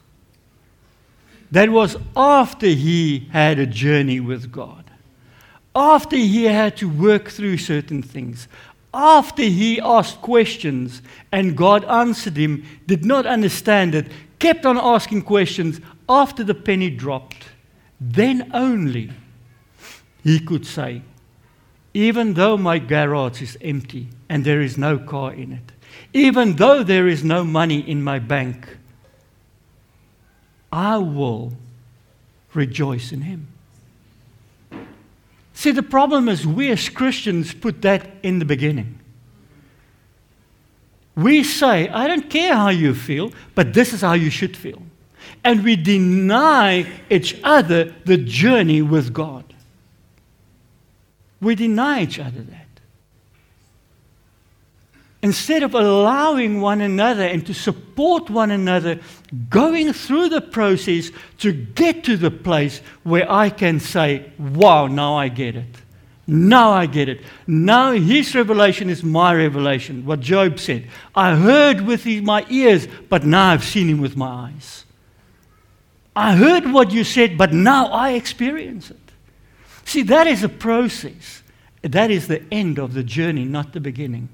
[1.51, 4.85] That was after he had a journey with God,
[5.75, 8.49] after he had to work through certain things,
[8.93, 15.23] after he asked questions and God answered him, did not understand it, kept on asking
[15.23, 17.45] questions after the penny dropped,
[18.01, 19.11] then only
[20.23, 21.03] he could say,
[21.95, 25.73] even though my garage is empty and there is no car in it,
[26.13, 28.77] even though there is no money in my bank,
[30.73, 31.53] I will
[32.53, 33.47] rejoice in Him.
[35.53, 38.99] See, the problem is we as Christians put that in the beginning.
[41.17, 44.83] We say, I don't care how you feel, but this is how you should feel.
[45.45, 49.54] And we deny each other the journey with God.
[51.45, 52.61] We deny each other that.
[55.23, 59.01] instead of allowing one another and to support one another,
[59.49, 65.17] going through the process to get to the place where I can say, Wow, now
[65.17, 65.77] I get it.
[66.27, 67.23] Now I get it.
[67.47, 70.07] Now his revelation is my revelation.
[70.07, 70.89] What Job said.
[71.15, 74.85] I heard with my ears, but now I've seen him with my eyes.
[76.17, 79.04] I heard what you said, but now I experience it.
[79.85, 81.43] See, that is a process.
[81.83, 84.29] That is the end of the journey, not the beginning.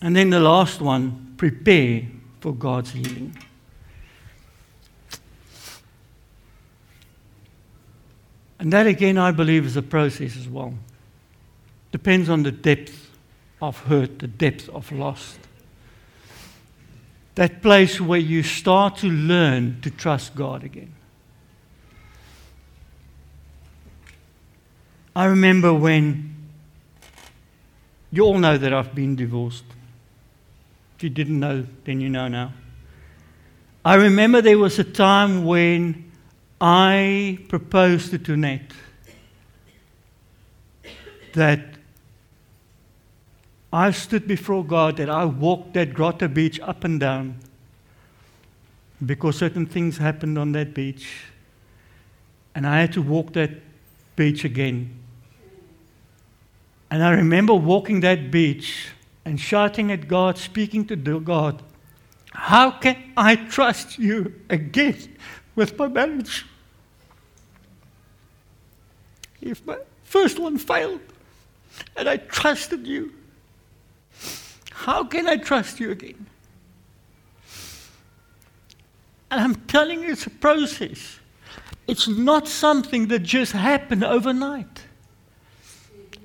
[0.00, 2.02] And then the last one prepare
[2.40, 3.36] for God's healing.
[8.58, 10.74] And that again, I believe, is a process as well.
[11.90, 13.10] Depends on the depth
[13.60, 15.38] of hurt, the depth of loss.
[17.34, 20.94] That place where you start to learn to trust God again.
[25.16, 26.34] I remember when
[28.10, 29.64] you all know that I've been divorced.
[30.96, 32.52] If you didn't know, then you know now.
[33.84, 36.10] I remember there was a time when
[36.60, 38.72] I proposed to Tunette
[41.34, 41.73] that
[43.74, 47.40] I stood before God, that I walked that Grotto beach up and down
[49.04, 51.24] because certain things happened on that beach.
[52.54, 53.50] And I had to walk that
[54.14, 54.96] beach again.
[56.88, 58.90] And I remember walking that beach
[59.24, 61.60] and shouting at God, speaking to God,
[62.30, 65.16] How can I trust you again
[65.56, 66.46] with my marriage?
[69.42, 71.00] If my first one failed
[71.96, 73.12] and I trusted you,
[74.84, 76.26] how can I trust you again?
[79.30, 81.18] And I'm telling you, it's a process.
[81.86, 84.82] It's not something that just happened overnight.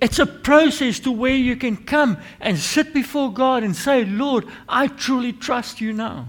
[0.02, 4.46] It's a process to where you can come and sit before God and say, Lord,
[4.68, 6.28] I truly trust you now.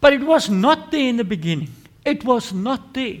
[0.00, 1.72] But it was not there in the beginning.
[2.04, 3.18] It was not there.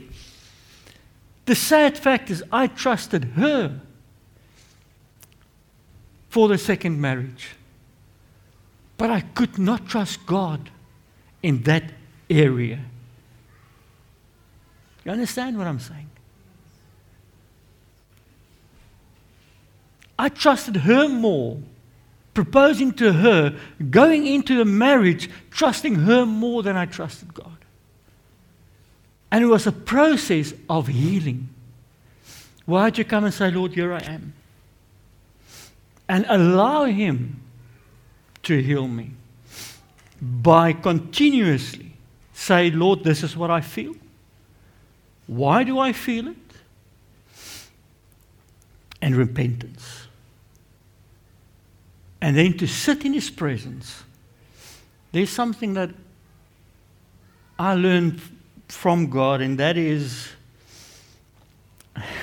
[1.46, 3.80] The sad fact is, I trusted her
[6.28, 7.56] for the second marriage.
[8.96, 10.70] But I could not trust God
[11.42, 11.92] in that
[12.30, 12.80] area.
[15.04, 16.08] You understand what I'm saying?
[20.18, 21.58] I trusted her more,
[22.32, 23.58] proposing to her,
[23.90, 27.58] going into a marriage, trusting her more than I trusted God.
[29.30, 31.48] And it was a process of healing.
[32.66, 34.32] Why'd you come and say, Lord, here I am?
[36.08, 37.40] And allow Him
[38.44, 39.12] to heal me
[40.20, 41.92] by continuously
[42.32, 43.94] say, Lord, this is what I feel.
[45.26, 46.36] Why do I feel it?
[49.00, 50.06] And repentance.
[52.20, 54.02] And then to sit in His presence.
[55.12, 55.90] There's something that
[57.58, 58.20] I learned
[58.68, 60.30] from God, and that is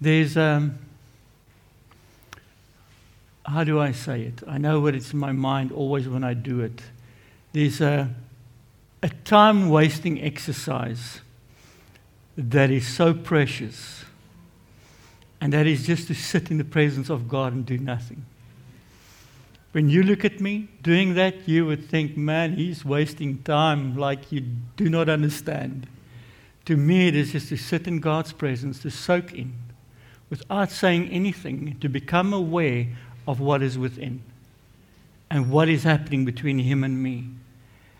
[0.00, 0.78] there's um,
[3.46, 4.42] how do I say it?
[4.46, 6.82] I know what it's in my mind always when I do it.
[7.52, 8.12] There's a,
[9.02, 11.20] a time wasting exercise
[12.36, 14.04] that is so precious,
[15.40, 18.26] and that is just to sit in the presence of God and do nothing.
[19.72, 24.32] When you look at me doing that, you would think, man, he's wasting time like
[24.32, 24.40] you
[24.76, 25.86] do not understand.
[26.64, 29.54] To me, it is just to sit in God's presence, to soak in,
[30.30, 32.88] without saying anything, to become aware
[33.26, 34.22] of what is within
[35.30, 37.24] and what is happening between Him and me.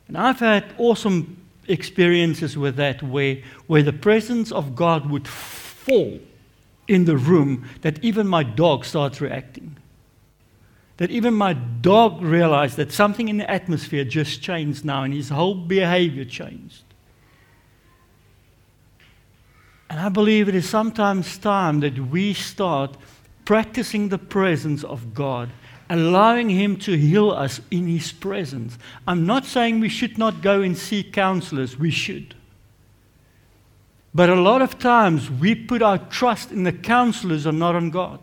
[0.09, 1.37] And I've had awesome
[1.69, 6.21] experiences with that where, where the presence of God would fall
[6.87, 9.77] in the room that even my dog starts reacting
[10.97, 15.29] that even my dog realized that something in the atmosphere just changed now and his
[15.29, 16.83] whole behavior changed.
[19.91, 22.97] And I believe it is sometimes time that we start
[23.47, 25.49] practicing the presence of God,
[25.89, 28.77] allowing Him to heal us in His presence.
[29.09, 32.35] I'm not saying we should not go and seek counselors, we should.
[34.15, 37.91] But a lot of times we put our trust in the counselors and not on
[37.91, 38.21] God.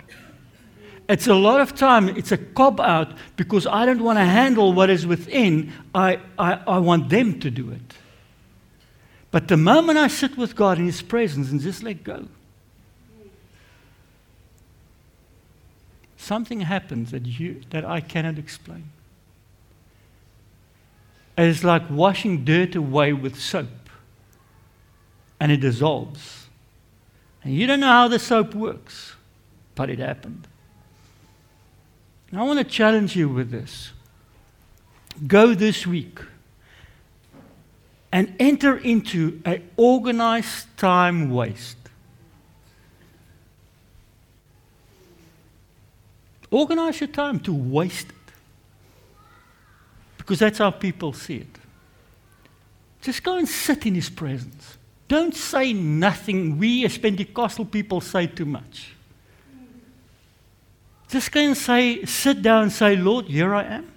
[1.07, 4.73] It's a lot of time, it's a cop out because I don't want to handle
[4.73, 5.71] what is within.
[5.93, 7.93] I, I, I want them to do it.
[9.31, 12.27] But the moment I sit with God in His presence and just let go,
[16.23, 18.89] something happens that, you, that I cannot explain.
[21.37, 23.89] It's like washing dirt away with soap,
[25.39, 26.47] and it dissolves.
[27.43, 29.15] And you don't know how the soap works,
[29.75, 30.47] but it happened.
[32.31, 33.91] And I want to challenge you with this.
[35.27, 36.19] Go this week
[38.11, 41.77] and enter into an organized time waste.
[46.53, 48.33] Organize your time to waste it.
[50.17, 51.57] Because that's how people see it.
[53.01, 54.77] Just go and sit in His presence.
[55.07, 56.59] Don't say nothing.
[56.59, 58.93] We as Pentecostal people say too much.
[61.09, 63.91] Just go and say, sit down and say, Lord, here I am.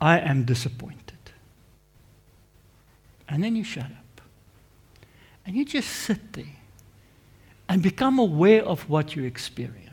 [0.00, 1.00] I am disappointed.
[3.28, 4.20] And then you shut up.
[5.46, 6.44] And you just sit there
[7.68, 9.83] and become aware of what you experience.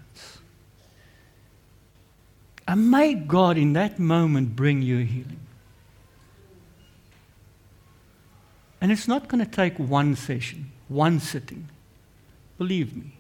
[2.72, 5.42] And may God in that moment bring you healing.
[8.80, 11.68] And it's not going to take one session, one sitting.
[12.58, 13.12] Believe me.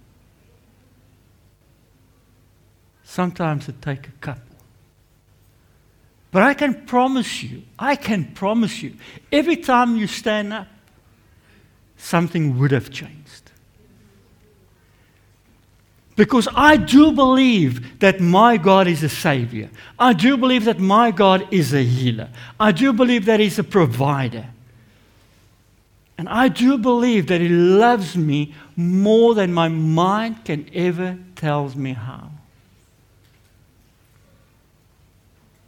[3.03, 4.55] Sometimes it takes a couple.
[6.31, 8.93] But I can promise you, I can promise you,
[9.33, 10.67] every time you stand up,
[11.97, 13.20] something would have changed.
[16.15, 19.69] Because I do believe that my God is a Savior.
[19.97, 22.29] I do believe that my God is a healer.
[22.59, 24.47] I do believe that He's a provider.
[26.17, 31.69] And I do believe that He loves me more than my mind can ever tell
[31.69, 32.29] me how.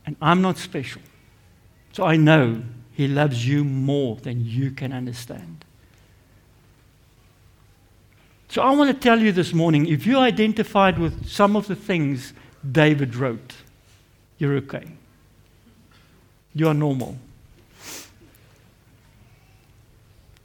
[0.06, 1.02] And I'm not special.
[1.94, 5.64] So I know He loves you more than you can understand.
[8.54, 11.76] So I want to tell you this morning if you identified with some of the
[11.76, 12.34] things
[12.72, 13.56] David wrote,
[14.38, 14.84] you're okay.
[16.54, 17.18] You are normal.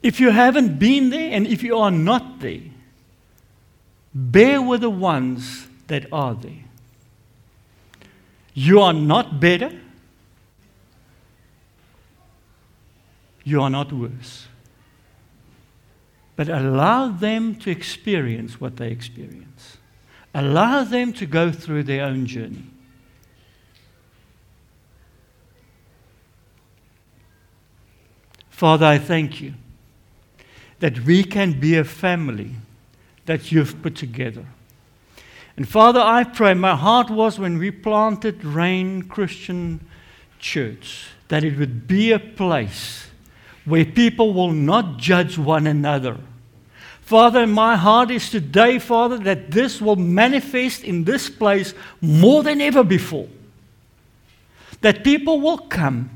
[0.01, 2.63] If you haven't been there and if you are not there,
[4.15, 6.63] bear with the ones that are there.
[8.55, 9.79] You are not better.
[13.43, 14.48] You are not worse.
[16.39, 19.75] But allow them to experience what they experience.
[20.33, 22.63] Allow them to go through their own journey.
[28.49, 29.55] Father, I thank you
[30.79, 32.51] that we can be a family
[33.25, 34.45] that you've put together.
[35.57, 39.85] And Father, I pray, my heart was when we planted Rain Christian
[40.39, 43.07] Church, that it would be a place
[43.65, 46.17] where people will not judge one another.
[47.09, 52.61] Father, my heart is today, Father, that this will manifest in this place more than
[52.61, 53.27] ever before.
[54.81, 56.11] That people will come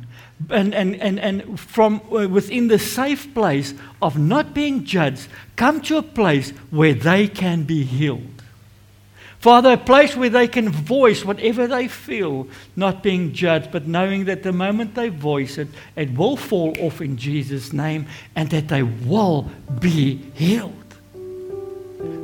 [0.52, 3.74] and, and, and, and from uh, within the safe place
[4.04, 8.44] of not being judged, come to a place where they can be healed.
[9.39, 14.26] Father, a place where they can voice whatever they feel, not being judged, but knowing
[14.26, 18.68] that the moment they voice it, it will fall off in Jesus' name and that
[18.68, 20.83] they will be healed.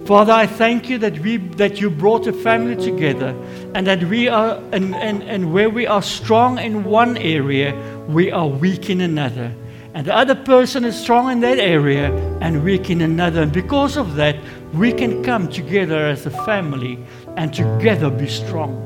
[0.06, 3.36] Father, I thank you that, we, that you brought a family together
[3.76, 7.76] and that we are, and, and, and where we are strong in one area,
[8.08, 9.54] we are weak in another.
[9.94, 12.12] And the other person is strong in that area
[12.42, 13.44] and weak in another.
[13.44, 14.36] And because of that,
[14.74, 16.98] we can come together as a family
[17.38, 18.86] and together be strong.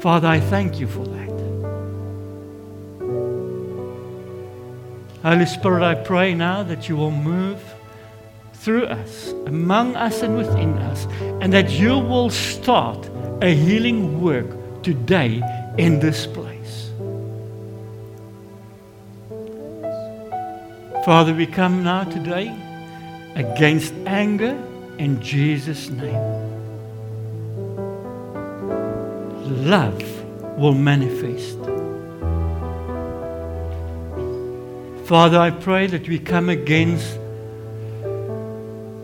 [0.00, 1.17] Father, I thank you for that.
[5.22, 7.60] Holy Spirit, I pray now that you will move
[8.54, 11.06] through us, among us, and within us,
[11.40, 13.08] and that you will start
[13.42, 15.42] a healing work today
[15.76, 16.90] in this place.
[21.04, 22.54] Father, we come now today
[23.34, 24.56] against anger
[24.98, 26.48] in Jesus' name.
[29.64, 30.02] Love
[30.58, 31.67] will manifest.
[35.08, 37.16] Father, I pray that we come against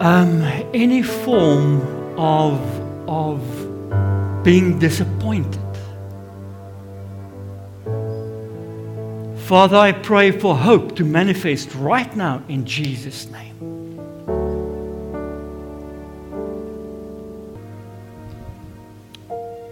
[0.00, 0.42] um,
[0.74, 1.80] any form
[2.18, 2.60] of,
[3.08, 5.62] of being disappointed.
[9.46, 13.54] Father, I pray for hope to manifest right now in Jesus' name.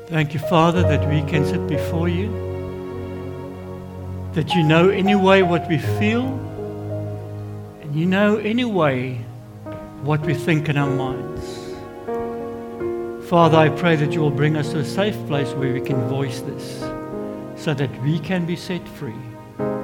[0.06, 2.51] Thank you, Father, that we can sit before you,
[4.32, 6.24] that you know anyway what we feel,
[7.82, 9.14] and you know anyway
[10.02, 11.32] what we think in our minds.
[13.28, 16.08] Father, I pray that you will bring us to a safe place where we can
[16.08, 16.80] voice this
[17.56, 19.14] so that we can be set free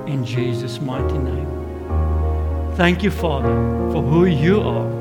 [0.07, 2.75] in Jesus' mighty name.
[2.77, 3.55] Thank you, Father,
[3.93, 4.99] for who you are.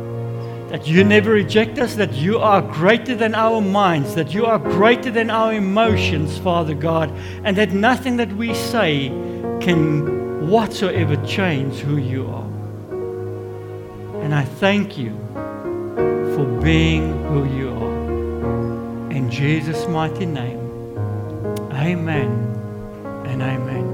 [0.70, 4.60] That you never reject us, that you are greater than our minds, that you are
[4.60, 7.10] greater than our emotions, Father God,
[7.45, 9.10] and that nothing that we say
[9.68, 12.47] can whatsoever change who you are.
[14.24, 15.09] And I thank you
[16.36, 19.11] for being who you are.
[19.11, 20.59] In Jesus' mighty name,
[21.74, 22.30] amen
[23.26, 23.86] and amen.